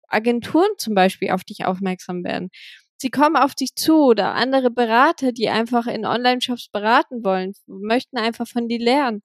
Agenturen 0.08 0.70
zum 0.78 0.94
Beispiel 0.94 1.30
auf 1.30 1.44
dich 1.44 1.64
aufmerksam 1.64 2.24
werden. 2.24 2.50
Sie 2.98 3.10
kommen 3.10 3.36
auf 3.36 3.54
dich 3.54 3.74
zu 3.74 3.96
oder 4.04 4.34
andere 4.34 4.70
Berater, 4.70 5.32
die 5.32 5.50
einfach 5.50 5.86
in 5.86 6.06
Online-Shops 6.06 6.68
beraten 6.70 7.24
wollen, 7.24 7.52
möchten 7.66 8.16
einfach 8.18 8.48
von 8.48 8.68
dir 8.68 8.78
lernen. 8.80 9.22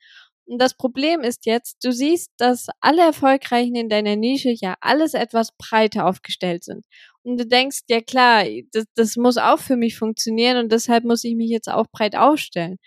Und 0.51 0.61
das 0.61 0.73
Problem 0.73 1.21
ist 1.21 1.45
jetzt, 1.45 1.77
du 1.81 1.93
siehst, 1.93 2.29
dass 2.35 2.67
alle 2.81 3.03
Erfolgreichen 3.03 3.73
in 3.73 3.87
deiner 3.87 4.17
Nische 4.17 4.49
ja 4.53 4.75
alles 4.81 5.13
etwas 5.13 5.53
breiter 5.57 6.05
aufgestellt 6.05 6.65
sind. 6.65 6.85
Und 7.23 7.39
du 7.39 7.47
denkst, 7.47 7.83
ja 7.87 8.01
klar, 8.01 8.43
das, 8.73 8.83
das 8.95 9.15
muss 9.15 9.37
auch 9.37 9.59
für 9.59 9.77
mich 9.77 9.97
funktionieren 9.97 10.57
und 10.57 10.69
deshalb 10.73 11.05
muss 11.05 11.23
ich 11.23 11.35
mich 11.35 11.49
jetzt 11.49 11.69
auch 11.69 11.85
breit 11.89 12.17
aufstellen. 12.17 12.79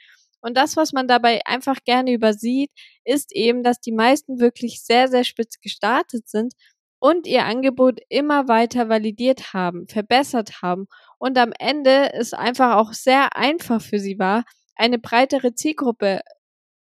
Und 0.42 0.59
das, 0.59 0.76
was 0.76 0.92
man 0.92 1.09
dabei 1.09 1.40
einfach 1.47 1.78
gerne 1.87 2.12
übersieht, 2.12 2.71
ist 3.02 3.35
eben, 3.35 3.62
dass 3.62 3.80
die 3.80 3.92
meisten 3.92 4.40
wirklich 4.40 4.83
sehr, 4.83 5.09
sehr 5.09 5.25
spitz 5.25 5.59
gestartet 5.62 6.28
sind 6.28 6.52
und 6.99 7.26
ihr 7.26 7.47
Angebot 7.47 7.99
immer 8.11 8.47
weiter 8.47 8.90
validiert 8.90 9.54
haben, 9.54 9.88
verbessert 9.88 10.61
haben 10.61 10.87
und 11.16 11.38
am 11.38 11.54
Ende 11.59 12.12
es 12.12 12.35
einfach 12.35 12.76
auch 12.76 12.92
sehr 12.92 13.35
einfach 13.38 13.80
für 13.80 13.99
sie 13.99 14.18
war, 14.18 14.44
eine 14.76 14.99
breitere 14.99 15.54
Zielgruppe 15.54 16.21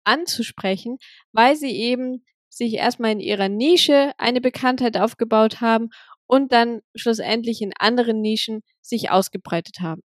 anzusprechen, 0.04 0.98
weil 1.32 1.56
sie 1.56 1.70
eben 1.70 2.24
sich 2.48 2.74
erstmal 2.74 3.12
in 3.12 3.20
ihrer 3.20 3.48
Nische 3.48 4.12
eine 4.18 4.40
Bekanntheit 4.40 4.96
aufgebaut 4.96 5.60
haben 5.60 5.88
und 6.26 6.52
dann 6.52 6.80
schlussendlich 6.94 7.62
in 7.62 7.72
anderen 7.78 8.20
Nischen 8.20 8.62
sich 8.82 9.10
ausgebreitet 9.10 9.80
haben. 9.80 10.02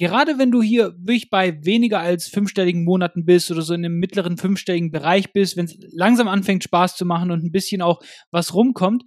Gerade 0.00 0.38
wenn 0.38 0.50
du 0.50 0.62
hier 0.62 0.94
wirklich 0.96 1.28
bei 1.28 1.62
weniger 1.62 2.00
als 2.00 2.26
fünfstelligen 2.26 2.84
Monaten 2.84 3.26
bist 3.26 3.50
oder 3.50 3.60
so 3.60 3.74
in 3.74 3.84
einem 3.84 3.98
mittleren 3.98 4.38
fünfstelligen 4.38 4.90
Bereich 4.90 5.30
bist, 5.34 5.58
wenn 5.58 5.66
es 5.66 5.76
langsam 5.92 6.26
anfängt 6.26 6.64
Spaß 6.64 6.96
zu 6.96 7.04
machen 7.04 7.30
und 7.30 7.44
ein 7.44 7.52
bisschen 7.52 7.82
auch 7.82 8.00
was 8.30 8.54
rumkommt, 8.54 9.02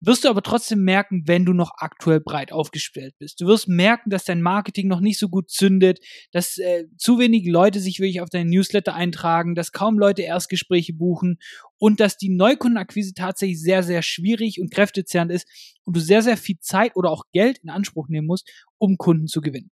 wirst 0.00 0.24
du 0.24 0.28
aber 0.28 0.42
trotzdem 0.42 0.84
merken, 0.84 1.24
wenn 1.26 1.44
du 1.44 1.54
noch 1.54 1.72
aktuell 1.78 2.20
breit 2.20 2.52
aufgestellt 2.52 3.14
bist. 3.18 3.40
Du 3.40 3.46
wirst 3.46 3.66
merken, 3.66 4.10
dass 4.10 4.22
dein 4.22 4.40
Marketing 4.40 4.86
noch 4.86 5.00
nicht 5.00 5.18
so 5.18 5.28
gut 5.28 5.50
zündet, 5.50 5.98
dass 6.30 6.56
äh, 6.58 6.84
zu 6.96 7.18
wenig 7.18 7.44
Leute 7.48 7.80
sich 7.80 7.98
wirklich 7.98 8.20
auf 8.20 8.30
deinen 8.30 8.50
Newsletter 8.50 8.94
eintragen, 8.94 9.56
dass 9.56 9.72
kaum 9.72 9.98
Leute 9.98 10.22
Erstgespräche 10.22 10.92
buchen 10.92 11.38
und 11.78 11.98
dass 11.98 12.16
die 12.16 12.30
Neukundenakquise 12.30 13.12
tatsächlich 13.12 13.60
sehr, 13.60 13.82
sehr 13.82 14.02
schwierig 14.02 14.60
und 14.60 14.72
kräftezehrend 14.72 15.32
ist 15.32 15.48
und 15.82 15.96
du 15.96 16.00
sehr, 16.00 16.22
sehr 16.22 16.36
viel 16.36 16.60
Zeit 16.60 16.94
oder 16.94 17.10
auch 17.10 17.24
Geld 17.32 17.58
in 17.64 17.70
Anspruch 17.70 18.06
nehmen 18.06 18.28
musst, 18.28 18.48
um 18.78 18.98
Kunden 18.98 19.26
zu 19.26 19.40
gewinnen. 19.40 19.72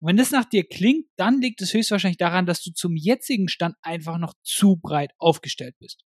Und 0.00 0.08
wenn 0.08 0.16
das 0.16 0.30
nach 0.30 0.44
dir 0.44 0.64
klingt, 0.66 1.06
dann 1.16 1.40
liegt 1.40 1.60
es 1.62 1.72
höchstwahrscheinlich 1.72 2.18
daran, 2.18 2.46
dass 2.46 2.62
du 2.62 2.72
zum 2.72 2.96
jetzigen 2.96 3.48
Stand 3.48 3.76
einfach 3.82 4.18
noch 4.18 4.34
zu 4.42 4.76
breit 4.76 5.12
aufgestellt 5.18 5.74
bist. 5.78 6.02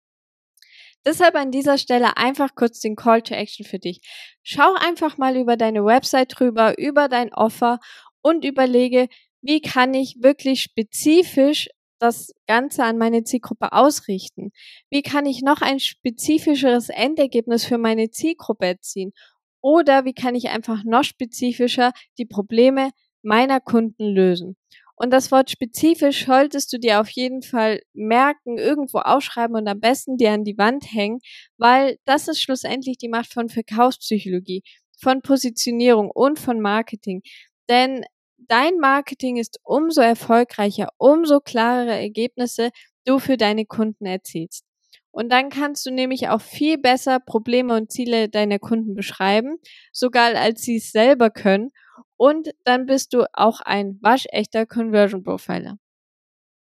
Deshalb 1.04 1.36
an 1.36 1.50
dieser 1.50 1.78
Stelle 1.78 2.16
einfach 2.16 2.54
kurz 2.54 2.80
den 2.80 2.96
Call 2.96 3.22
to 3.22 3.34
Action 3.34 3.64
für 3.64 3.78
dich. 3.78 4.00
Schau 4.42 4.74
einfach 4.74 5.16
mal 5.16 5.36
über 5.36 5.56
deine 5.56 5.84
Website 5.84 6.34
drüber, 6.38 6.76
über 6.78 7.08
dein 7.08 7.32
Offer 7.32 7.78
und 8.20 8.44
überlege, 8.44 9.08
wie 9.40 9.60
kann 9.60 9.94
ich 9.94 10.16
wirklich 10.20 10.62
spezifisch 10.62 11.68
das 11.98 12.32
Ganze 12.46 12.84
an 12.84 12.98
meine 12.98 13.24
Zielgruppe 13.24 13.72
ausrichten? 13.72 14.50
Wie 14.90 15.02
kann 15.02 15.26
ich 15.26 15.42
noch 15.42 15.62
ein 15.62 15.80
spezifischeres 15.80 16.88
Endergebnis 16.88 17.64
für 17.64 17.78
meine 17.78 18.10
Zielgruppe 18.10 18.66
erzielen? 18.66 19.12
Oder 19.60 20.04
wie 20.04 20.14
kann 20.14 20.34
ich 20.34 20.48
einfach 20.50 20.84
noch 20.84 21.04
spezifischer 21.04 21.92
die 22.18 22.26
Probleme 22.26 22.90
meiner 23.22 23.60
Kunden 23.60 24.04
lösen. 24.04 24.56
Und 25.00 25.12
das 25.12 25.30
Wort 25.30 25.50
spezifisch 25.50 26.26
solltest 26.26 26.72
du 26.72 26.78
dir 26.78 27.00
auf 27.00 27.08
jeden 27.10 27.42
Fall 27.42 27.80
merken, 27.92 28.58
irgendwo 28.58 28.98
ausschreiben 28.98 29.54
und 29.54 29.68
am 29.68 29.78
besten 29.78 30.16
dir 30.16 30.32
an 30.32 30.42
die 30.42 30.58
Wand 30.58 30.92
hängen, 30.92 31.20
weil 31.56 31.98
das 32.04 32.26
ist 32.26 32.42
schlussendlich 32.42 32.98
die 32.98 33.08
Macht 33.08 33.32
von 33.32 33.48
Verkaufspsychologie, 33.48 34.62
von 35.00 35.22
Positionierung 35.22 36.10
und 36.10 36.40
von 36.40 36.60
Marketing. 36.60 37.22
Denn 37.68 38.04
dein 38.38 38.78
Marketing 38.78 39.36
ist 39.36 39.60
umso 39.62 40.00
erfolgreicher, 40.00 40.88
umso 40.98 41.38
klarere 41.38 41.96
Ergebnisse 41.96 42.70
du 43.04 43.20
für 43.20 43.36
deine 43.36 43.66
Kunden 43.66 44.04
erzielst. 44.04 44.64
Und 45.12 45.30
dann 45.30 45.48
kannst 45.48 45.86
du 45.86 45.90
nämlich 45.92 46.28
auch 46.28 46.40
viel 46.40 46.76
besser 46.76 47.20
Probleme 47.20 47.74
und 47.76 47.92
Ziele 47.92 48.28
deiner 48.28 48.58
Kunden 48.58 48.94
beschreiben, 48.94 49.56
sogar 49.92 50.34
als 50.34 50.62
sie 50.62 50.76
es 50.76 50.90
selber 50.90 51.30
können 51.30 51.70
und 52.18 52.50
dann 52.64 52.84
bist 52.84 53.14
du 53.14 53.24
auch 53.32 53.60
ein 53.60 53.98
waschechter 54.02 54.66
Conversion 54.66 55.22
Profiler. 55.22 55.78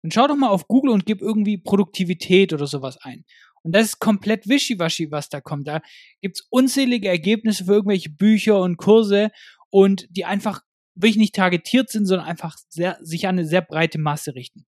Dann 0.02 0.10
schau 0.10 0.26
doch 0.26 0.36
mal 0.36 0.48
auf 0.48 0.68
Google 0.68 0.92
und 0.92 1.04
gib 1.04 1.20
irgendwie 1.20 1.58
Produktivität 1.58 2.52
oder 2.52 2.66
sowas 2.66 2.96
ein. 3.02 3.24
Und 3.62 3.74
das 3.74 3.86
ist 3.86 3.98
komplett 3.98 4.48
wischiwaschi, 4.48 5.10
was 5.10 5.28
da 5.28 5.40
kommt. 5.40 5.68
Da 5.68 5.82
gibt's 6.20 6.46
unzählige 6.50 7.08
Ergebnisse 7.08 7.64
für 7.64 7.74
irgendwelche 7.74 8.10
Bücher 8.10 8.60
und 8.60 8.76
Kurse 8.76 9.30
und 9.70 10.06
die 10.10 10.24
einfach 10.24 10.62
wirklich 10.94 11.16
nicht 11.16 11.34
targetiert 11.34 11.90
sind, 11.90 12.06
sondern 12.06 12.26
einfach 12.26 12.56
sehr, 12.68 12.98
sich 13.02 13.26
an 13.26 13.38
eine 13.38 13.46
sehr 13.46 13.62
breite 13.62 13.98
Masse 13.98 14.34
richten. 14.34 14.66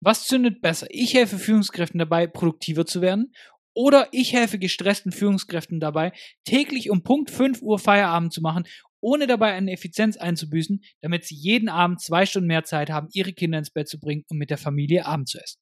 Was 0.00 0.26
zündet 0.26 0.60
besser? 0.60 0.86
Ich 0.90 1.14
helfe 1.14 1.38
Führungskräften 1.38 1.98
dabei, 1.98 2.26
produktiver 2.26 2.86
zu 2.86 3.00
werden 3.00 3.32
oder 3.74 4.08
ich 4.12 4.32
helfe 4.32 4.58
gestressten 4.58 5.12
Führungskräften 5.12 5.80
dabei, 5.80 6.12
täglich 6.44 6.90
um 6.90 7.02
Punkt 7.02 7.30
5 7.30 7.62
Uhr 7.62 7.78
Feierabend 7.78 8.32
zu 8.32 8.40
machen 8.40 8.64
ohne 9.00 9.26
dabei 9.26 9.52
eine 9.52 9.72
Effizienz 9.72 10.16
einzubüßen, 10.16 10.80
damit 11.00 11.24
sie 11.24 11.36
jeden 11.36 11.68
Abend 11.68 12.00
zwei 12.00 12.26
Stunden 12.26 12.48
mehr 12.48 12.64
Zeit 12.64 12.90
haben, 12.90 13.08
ihre 13.12 13.32
Kinder 13.32 13.58
ins 13.58 13.70
Bett 13.70 13.88
zu 13.88 13.98
bringen 13.98 14.24
und 14.28 14.38
mit 14.38 14.50
der 14.50 14.58
Familie 14.58 15.06
Abend 15.06 15.28
zu 15.28 15.38
essen. 15.38 15.60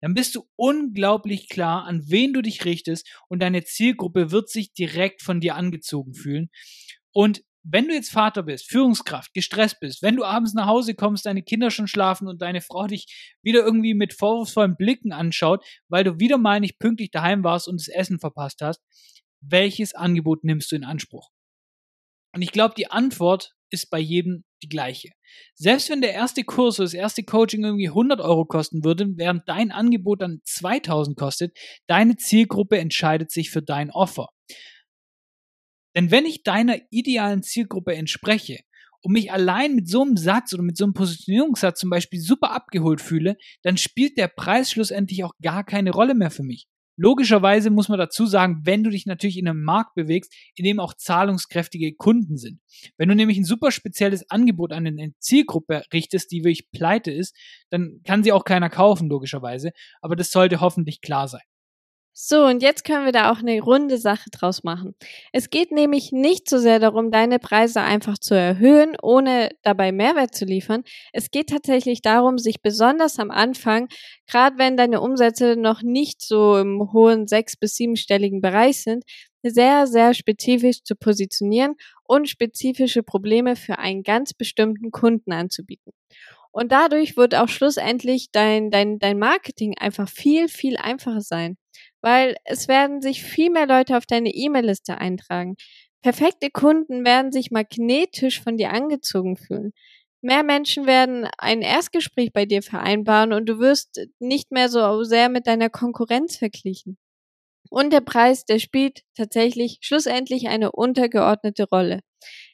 Dann 0.00 0.14
bist 0.14 0.34
du 0.34 0.44
unglaublich 0.56 1.48
klar, 1.48 1.84
an 1.84 2.02
wen 2.06 2.32
du 2.32 2.42
dich 2.42 2.64
richtest 2.64 3.08
und 3.28 3.42
deine 3.42 3.64
Zielgruppe 3.64 4.30
wird 4.30 4.48
sich 4.48 4.72
direkt 4.72 5.22
von 5.22 5.40
dir 5.40 5.56
angezogen 5.56 6.14
fühlen. 6.14 6.48
Und 7.12 7.42
wenn 7.70 7.88
du 7.88 7.94
jetzt 7.94 8.10
Vater 8.10 8.44
bist, 8.44 8.70
Führungskraft, 8.70 9.34
gestresst 9.34 9.78
bist, 9.80 10.02
wenn 10.02 10.16
du 10.16 10.24
abends 10.24 10.54
nach 10.54 10.66
Hause 10.66 10.94
kommst, 10.94 11.26
deine 11.26 11.42
Kinder 11.42 11.70
schon 11.70 11.86
schlafen 11.86 12.26
und 12.28 12.40
deine 12.40 12.62
Frau 12.62 12.86
dich 12.86 13.36
wieder 13.42 13.60
irgendwie 13.60 13.94
mit 13.94 14.14
vorwurfsvollen 14.14 14.76
Blicken 14.76 15.12
anschaut, 15.12 15.64
weil 15.88 16.04
du 16.04 16.18
wieder 16.18 16.38
mal 16.38 16.60
nicht 16.60 16.78
pünktlich 16.78 17.10
daheim 17.10 17.44
warst 17.44 17.68
und 17.68 17.80
das 17.80 17.88
Essen 17.88 18.20
verpasst 18.20 18.60
hast, 18.62 18.80
welches 19.40 19.94
Angebot 19.94 20.44
nimmst 20.44 20.72
du 20.72 20.76
in 20.76 20.84
Anspruch? 20.84 21.30
Und 22.38 22.42
ich 22.42 22.52
glaube, 22.52 22.74
die 22.78 22.88
Antwort 22.88 23.56
ist 23.68 23.90
bei 23.90 23.98
jedem 23.98 24.44
die 24.62 24.68
gleiche. 24.68 25.08
Selbst 25.56 25.90
wenn 25.90 26.00
der 26.00 26.12
erste 26.12 26.44
Kurs 26.44 26.78
oder 26.78 26.84
das 26.84 26.94
erste 26.94 27.24
Coaching 27.24 27.64
irgendwie 27.64 27.88
100 27.88 28.20
Euro 28.20 28.44
kosten 28.44 28.84
würde, 28.84 29.08
während 29.16 29.48
dein 29.48 29.72
Angebot 29.72 30.22
dann 30.22 30.40
2000 30.44 31.18
kostet, 31.18 31.58
deine 31.88 32.14
Zielgruppe 32.14 32.78
entscheidet 32.78 33.32
sich 33.32 33.50
für 33.50 33.60
dein 33.60 33.90
Offer. 33.90 34.28
Denn 35.96 36.12
wenn 36.12 36.26
ich 36.26 36.44
deiner 36.44 36.78
idealen 36.90 37.42
Zielgruppe 37.42 37.96
entspreche 37.96 38.60
und 39.00 39.14
mich 39.14 39.32
allein 39.32 39.74
mit 39.74 39.88
so 39.88 40.02
einem 40.02 40.16
Satz 40.16 40.54
oder 40.54 40.62
mit 40.62 40.76
so 40.76 40.84
einem 40.84 40.94
Positionierungssatz 40.94 41.80
zum 41.80 41.90
Beispiel 41.90 42.20
super 42.20 42.52
abgeholt 42.52 43.00
fühle, 43.00 43.36
dann 43.62 43.76
spielt 43.76 44.16
der 44.16 44.28
Preis 44.28 44.70
schlussendlich 44.70 45.24
auch 45.24 45.32
gar 45.42 45.64
keine 45.64 45.90
Rolle 45.90 46.14
mehr 46.14 46.30
für 46.30 46.44
mich. 46.44 46.68
Logischerweise 47.00 47.70
muss 47.70 47.88
man 47.88 47.98
dazu 47.98 48.26
sagen, 48.26 48.62
wenn 48.64 48.82
du 48.82 48.90
dich 48.90 49.06
natürlich 49.06 49.38
in 49.38 49.46
einem 49.46 49.62
Markt 49.62 49.94
bewegst, 49.94 50.34
in 50.56 50.64
dem 50.64 50.80
auch 50.80 50.94
zahlungskräftige 50.94 51.94
Kunden 51.94 52.36
sind. 52.36 52.60
Wenn 52.96 53.08
du 53.08 53.14
nämlich 53.14 53.38
ein 53.38 53.44
super 53.44 53.70
spezielles 53.70 54.28
Angebot 54.30 54.72
an 54.72 54.84
eine 54.84 55.12
Zielgruppe 55.20 55.84
richtest, 55.92 56.32
die 56.32 56.38
wirklich 56.38 56.72
pleite 56.72 57.12
ist, 57.12 57.36
dann 57.70 58.00
kann 58.04 58.24
sie 58.24 58.32
auch 58.32 58.44
keiner 58.44 58.68
kaufen, 58.68 59.08
logischerweise. 59.08 59.70
Aber 60.02 60.16
das 60.16 60.32
sollte 60.32 60.60
hoffentlich 60.60 61.00
klar 61.00 61.28
sein. 61.28 61.42
So, 62.20 62.46
und 62.46 62.64
jetzt 62.64 62.82
können 62.82 63.04
wir 63.04 63.12
da 63.12 63.30
auch 63.30 63.38
eine 63.38 63.60
runde 63.60 63.96
Sache 63.96 64.28
draus 64.32 64.64
machen. 64.64 64.96
Es 65.32 65.50
geht 65.50 65.70
nämlich 65.70 66.10
nicht 66.10 66.50
so 66.50 66.58
sehr 66.58 66.80
darum, 66.80 67.12
deine 67.12 67.38
Preise 67.38 67.80
einfach 67.80 68.18
zu 68.18 68.34
erhöhen, 68.34 68.96
ohne 69.00 69.50
dabei 69.62 69.92
Mehrwert 69.92 70.34
zu 70.34 70.44
liefern. 70.44 70.82
Es 71.12 71.30
geht 71.30 71.48
tatsächlich 71.50 72.02
darum, 72.02 72.36
sich 72.38 72.60
besonders 72.60 73.20
am 73.20 73.30
Anfang, 73.30 73.86
gerade 74.26 74.58
wenn 74.58 74.76
deine 74.76 75.00
Umsätze 75.00 75.54
noch 75.54 75.82
nicht 75.82 76.20
so 76.20 76.58
im 76.58 76.92
hohen 76.92 77.28
sechs- 77.28 77.56
bis 77.56 77.76
siebenstelligen 77.76 78.40
Bereich 78.40 78.82
sind, 78.82 79.04
sehr, 79.44 79.86
sehr 79.86 80.12
spezifisch 80.12 80.82
zu 80.82 80.96
positionieren 80.96 81.76
und 82.02 82.28
spezifische 82.28 83.04
Probleme 83.04 83.54
für 83.54 83.78
einen 83.78 84.02
ganz 84.02 84.34
bestimmten 84.34 84.90
Kunden 84.90 85.30
anzubieten. 85.30 85.92
Und 86.58 86.72
dadurch 86.72 87.16
wird 87.16 87.34
auch 87.36 87.48
schlussendlich 87.48 88.30
dein, 88.32 88.70
dein, 88.70 88.98
dein 88.98 89.18
Marketing 89.18 89.76
einfach 89.78 90.08
viel, 90.08 90.48
viel 90.48 90.76
einfacher 90.76 91.20
sein 91.20 91.56
weil 92.00 92.36
es 92.44 92.68
werden 92.68 93.02
sich 93.02 93.22
viel 93.22 93.50
mehr 93.50 93.66
Leute 93.66 93.96
auf 93.96 94.06
deine 94.06 94.30
E-Mail-Liste 94.30 94.98
eintragen. 94.98 95.56
Perfekte 96.02 96.50
Kunden 96.50 97.04
werden 97.04 97.32
sich 97.32 97.50
magnetisch 97.50 98.40
von 98.40 98.56
dir 98.56 98.72
angezogen 98.72 99.36
fühlen. 99.36 99.72
Mehr 100.20 100.42
Menschen 100.42 100.86
werden 100.86 101.28
ein 101.38 101.62
Erstgespräch 101.62 102.32
bei 102.32 102.44
dir 102.44 102.62
vereinbaren 102.62 103.32
und 103.32 103.46
du 103.46 103.58
wirst 103.58 104.00
nicht 104.18 104.50
mehr 104.50 104.68
so 104.68 105.04
sehr 105.04 105.28
mit 105.28 105.46
deiner 105.46 105.70
Konkurrenz 105.70 106.36
verglichen. 106.36 106.98
Und 107.70 107.92
der 107.92 108.00
Preis, 108.00 108.44
der 108.44 108.58
spielt 108.58 109.02
tatsächlich 109.16 109.78
schlussendlich 109.82 110.48
eine 110.48 110.72
untergeordnete 110.72 111.68
Rolle. 111.68 112.00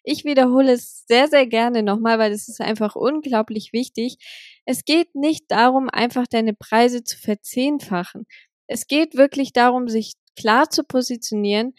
Ich 0.05 0.25
wiederhole 0.25 0.73
es 0.73 1.07
sehr, 1.07 1.29
sehr 1.29 1.47
gerne 1.47 1.83
nochmal, 1.83 2.19
weil 2.19 2.33
es 2.33 2.49
ist 2.49 2.61
einfach 2.61 2.95
unglaublich 2.95 3.73
wichtig. 3.73 4.19
Es 4.67 4.85
geht 4.85 5.15
nicht 5.15 5.47
darum, 5.51 5.89
einfach 5.91 6.27
deine 6.27 6.53
Preise 6.55 7.05
zu 7.05 7.19
verzehnfachen. 7.19 8.27
Es 8.67 8.87
geht 8.87 9.17
wirklich 9.17 9.53
darum, 9.53 9.89
sich 9.89 10.15
klar 10.37 10.69
zu 10.71 10.85
positionieren 10.85 11.75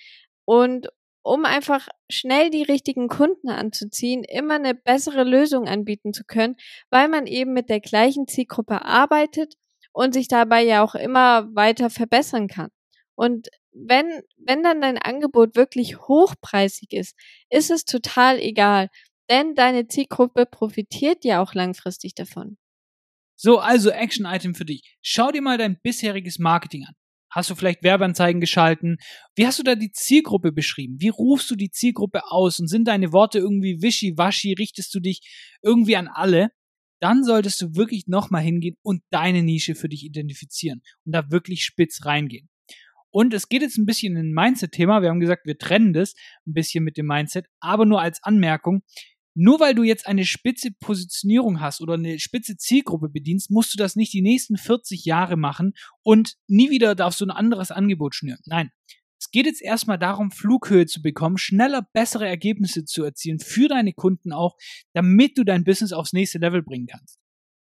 und 0.46 0.88
um 1.24 1.46
einfach 1.46 1.88
schnell 2.10 2.50
die 2.50 2.63
richtigen 2.63 3.08
Kunden 3.08 3.50
anzuziehen, 3.50 4.24
immer 4.24 4.55
eine 4.55 4.75
bessere 4.75 5.24
Lösung 5.24 5.67
anbieten 5.67 6.13
zu 6.13 6.24
können, 6.24 6.55
weil 6.91 7.08
man 7.10 7.25
eben 7.27 7.53
mit 7.53 7.70
der 7.70 7.79
gleichen 7.79 8.27
Zielgruppe 8.27 8.84
arbeitet 8.86 9.55
und 9.91 10.13
sich 10.13 10.27
dabei 10.27 10.63
ja 10.63 10.84
auch 10.84 10.94
immer 10.96 11.48
weiter 11.55 11.89
verbessern 11.89 12.48
kann. 12.48 12.70
Und 13.15 13.50
wenn, 13.75 14.22
wenn 14.38 14.63
dann 14.63 14.82
dein 14.82 14.98
Angebot 14.98 15.55
wirklich 15.55 16.00
hochpreisig 16.00 16.94
ist, 16.94 17.15
ist 17.50 17.72
es 17.72 17.84
total 17.84 18.39
egal, 18.39 18.89
denn 19.29 19.53
deine 19.55 19.88
Zielgruppe 19.88 20.46
profitiert 20.46 21.25
ja 21.25 21.41
auch 21.41 21.53
langfristig 21.53 22.15
davon. 22.15 22.58
So, 23.36 23.60
also 23.60 23.89
Action-Item 23.89 24.55
für 24.55 24.65
dich. 24.65 24.96
Schau 25.01 25.32
dir 25.32 25.41
mal 25.41 25.58
dein 25.58 25.77
bisheriges 25.82 26.39
Marketing 26.39 26.86
an. 26.88 26.96
Hast 27.29 27.50
du 27.50 27.55
vielleicht 27.55 27.84
Werbeanzeigen 27.84 28.39
geschalten? 28.39 28.96
Wie 29.36 29.46
hast 29.46 29.60
du 29.60 29.63
da 29.63 29.75
die 29.75 29.91
Zielgruppe 29.91 30.53
beschrieben? 30.53 30.96
Wie 31.00 31.10
rufst 31.10 31.51
du 31.51 31.55
die 31.55 31.70
Zielgruppe 31.70 32.32
aus? 32.32 32.62
Und 32.62 32.70
sind 32.70 32.88
deine 32.88 33.12
Worte 33.12 33.39
irgendwie 33.39 33.82
wischiwaschi? 33.82 34.53
Richtest 34.53 34.96
du 34.96 35.01
dich 35.01 35.20
irgendwie 35.62 35.98
an 35.98 36.08
alle? 36.08 36.51
Dann 37.01 37.25
solltest 37.25 37.62
du 37.62 37.75
wirklich 37.75 38.08
nochmal 38.08 38.41
hingehen 38.41 38.77
und 38.82 39.01
deine 39.10 39.44
Nische 39.44 39.75
für 39.75 39.89
dich 39.89 40.05
identifizieren 40.05 40.82
und 41.03 41.12
da 41.12 41.29
wirklich 41.29 41.65
spitz 41.65 42.05
reingehen. 42.05 42.48
Und 43.15 43.34
es 43.34 43.48
geht 43.48 43.62
jetzt 43.62 43.77
ein 43.77 43.86
bisschen 43.86 44.17
in 44.17 44.27
ein 44.27 44.34
Mindset-Thema. 44.34 45.01
Wir 45.01 45.07
haben 45.07 45.22
gesagt, 45.22 45.45
wir 45.45 45.57
trennen 45.57 45.93
das 45.93 46.15
ein 46.45 46.53
bisschen 46.53 46.84
mit 46.84 46.98
dem 46.98 47.05
Mindset, 47.05 47.45
aber 47.62 47.86
nur 47.86 48.01
als 48.01 48.22
Anmerkung. 48.22 48.84
Nur 49.34 49.62
weil 49.62 49.74
du 49.74 49.84
jetzt 49.84 50.05
eine 50.05 50.25
spitze 50.25 50.72
Positionierung 50.81 51.62
hast 51.62 51.79
oder 51.79 51.93
eine 51.93 52.19
spitze 52.19 52.57
Zielgruppe 52.57 53.07
bedienst, 53.07 53.51
musst 53.51 53.74
du 53.74 53.77
das 53.77 53.95
nicht 53.95 54.12
die 54.12 54.22
nächsten 54.22 54.57
40 54.57 55.05
Jahre 55.05 55.38
machen 55.38 55.75
und 56.03 56.36
nie 56.48 56.69
wieder 56.69 56.93
darfst 56.93 57.22
du 57.22 57.25
ein 57.25 57.31
anderes 57.31 57.72
Angebot 57.72 58.15
schnüren. 58.15 58.41
Nein. 58.48 58.72
Es 59.17 59.31
geht 59.31 59.45
jetzt 59.45 59.62
erstmal 59.62 59.98
darum, 59.98 60.29
Flughöhe 60.29 60.86
zu 60.86 61.01
bekommen, 61.01 61.38
schneller 61.38 61.88
bessere 61.93 62.27
Ergebnisse 62.27 62.84
zu 62.84 63.05
erzielen 63.05 63.39
für 63.39 63.69
deine 63.69 63.93
Kunden 63.93 64.34
auch, 64.34 64.57
damit 64.91 65.38
du 65.38 65.45
dein 65.45 65.63
Business 65.63 65.93
aufs 65.93 66.12
nächste 66.12 66.39
Level 66.39 66.63
bringen 66.63 66.88
kannst. 66.88 67.17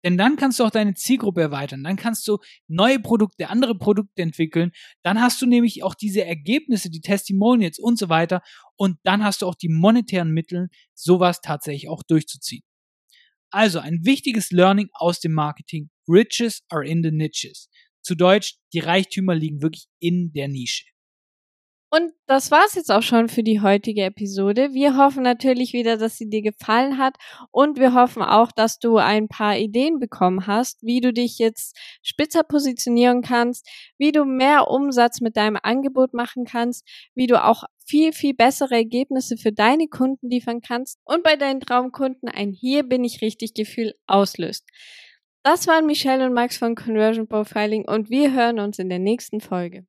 Denn 0.05 0.17
dann 0.17 0.37
kannst 0.37 0.59
du 0.59 0.65
auch 0.65 0.71
deine 0.71 0.95
Zielgruppe 0.95 1.41
erweitern. 1.43 1.85
Dann 1.85 1.97
kannst 1.97 2.27
du 2.27 2.39
neue 2.69 3.01
Produkte, 3.01 3.51
andere 3.51 3.77
Produkte 3.77 4.23
entwickeln. 4.23 4.73
Dann 5.03 5.21
hast 5.21 5.43
du 5.43 5.47
nämlich 5.47 5.83
auch 5.83 5.95
diese 5.95 6.25
Ergebnisse, 6.25 6.91
die 6.91 7.01
Testimonials 7.01 7.79
und 7.79 7.99
so 7.99 8.09
weiter. 8.09 8.43
Und 8.77 8.97
dann 9.05 9.25
hast 9.25 9.43
du 9.43 9.47
auch 9.47 9.55
die 9.55 9.69
monetären 9.69 10.33
Mittel, 10.33 10.69
sowas 10.95 11.41
tatsächlich 11.43 11.89
auch 11.89 12.03
durchzuziehen. 12.03 12.63
Also 13.51 13.81
ein 13.81 14.05
wichtiges 14.05 14.51
Learning 14.51 14.89
aus 14.93 15.21
dem 15.21 15.33
Marketing. 15.33 15.91
Riches 16.09 16.63
are 16.69 16.87
in 16.87 17.03
the 17.03 17.11
niches. 17.11 17.69
Zu 18.03 18.15
Deutsch, 18.15 18.57
die 18.73 18.79
Reichtümer 18.79 19.35
liegen 19.35 19.61
wirklich 19.61 19.87
in 19.99 20.33
der 20.33 20.49
Nische. 20.49 20.90
Und 21.93 22.13
das 22.27 22.53
war's 22.53 22.77
jetzt 22.77 22.93
auch 22.93 23.03
schon 23.03 23.29
für 23.29 23.43
die 23.43 23.61
heutige 23.61 24.05
Episode. 24.05 24.73
Wir 24.73 24.97
hoffen 24.97 25.25
natürlich 25.25 25.73
wieder, 25.73 25.97
dass 25.97 26.17
sie 26.17 26.31
dir 26.31 26.41
gefallen 26.41 26.99
hat 26.99 27.17
und 27.51 27.81
wir 27.81 27.95
hoffen 27.95 28.23
auch, 28.23 28.53
dass 28.53 28.79
du 28.79 28.99
ein 28.99 29.27
paar 29.27 29.59
Ideen 29.59 29.99
bekommen 29.99 30.47
hast, 30.47 30.85
wie 30.85 31.01
du 31.01 31.13
dich 31.13 31.39
jetzt 31.39 31.77
spitzer 32.01 32.45
positionieren 32.45 33.23
kannst, 33.23 33.69
wie 33.99 34.13
du 34.13 34.25
mehr 34.25 34.69
Umsatz 34.69 35.21
mit 35.21 35.37
deinem 35.37 35.59
Angebot 35.61 36.15
machen 36.15 36.45
kannst, 36.45 36.89
wie 37.17 37.27
du 37.27 37.43
auch 37.45 37.65
viel, 37.85 38.13
viel 38.13 38.35
bessere 38.35 38.77
Ergebnisse 38.77 39.37
für 39.37 39.51
deine 39.51 39.89
Kunden 39.89 40.31
liefern 40.31 40.61
kannst 40.61 41.01
und 41.03 41.25
bei 41.25 41.35
deinen 41.35 41.59
Traumkunden 41.59 42.29
ein 42.29 42.53
Hier 42.53 42.85
bin 42.85 43.03
ich 43.03 43.21
richtig 43.21 43.53
Gefühl 43.53 43.97
auslöst. 44.07 44.65
Das 45.43 45.67
waren 45.67 45.87
Michelle 45.87 46.25
und 46.25 46.35
Max 46.35 46.57
von 46.57 46.77
Conversion 46.77 47.27
Profiling 47.27 47.85
und 47.89 48.11
wir 48.11 48.33
hören 48.33 48.61
uns 48.61 48.79
in 48.79 48.91
der 48.91 49.01
nächsten 49.01 49.41
Folge. 49.41 49.87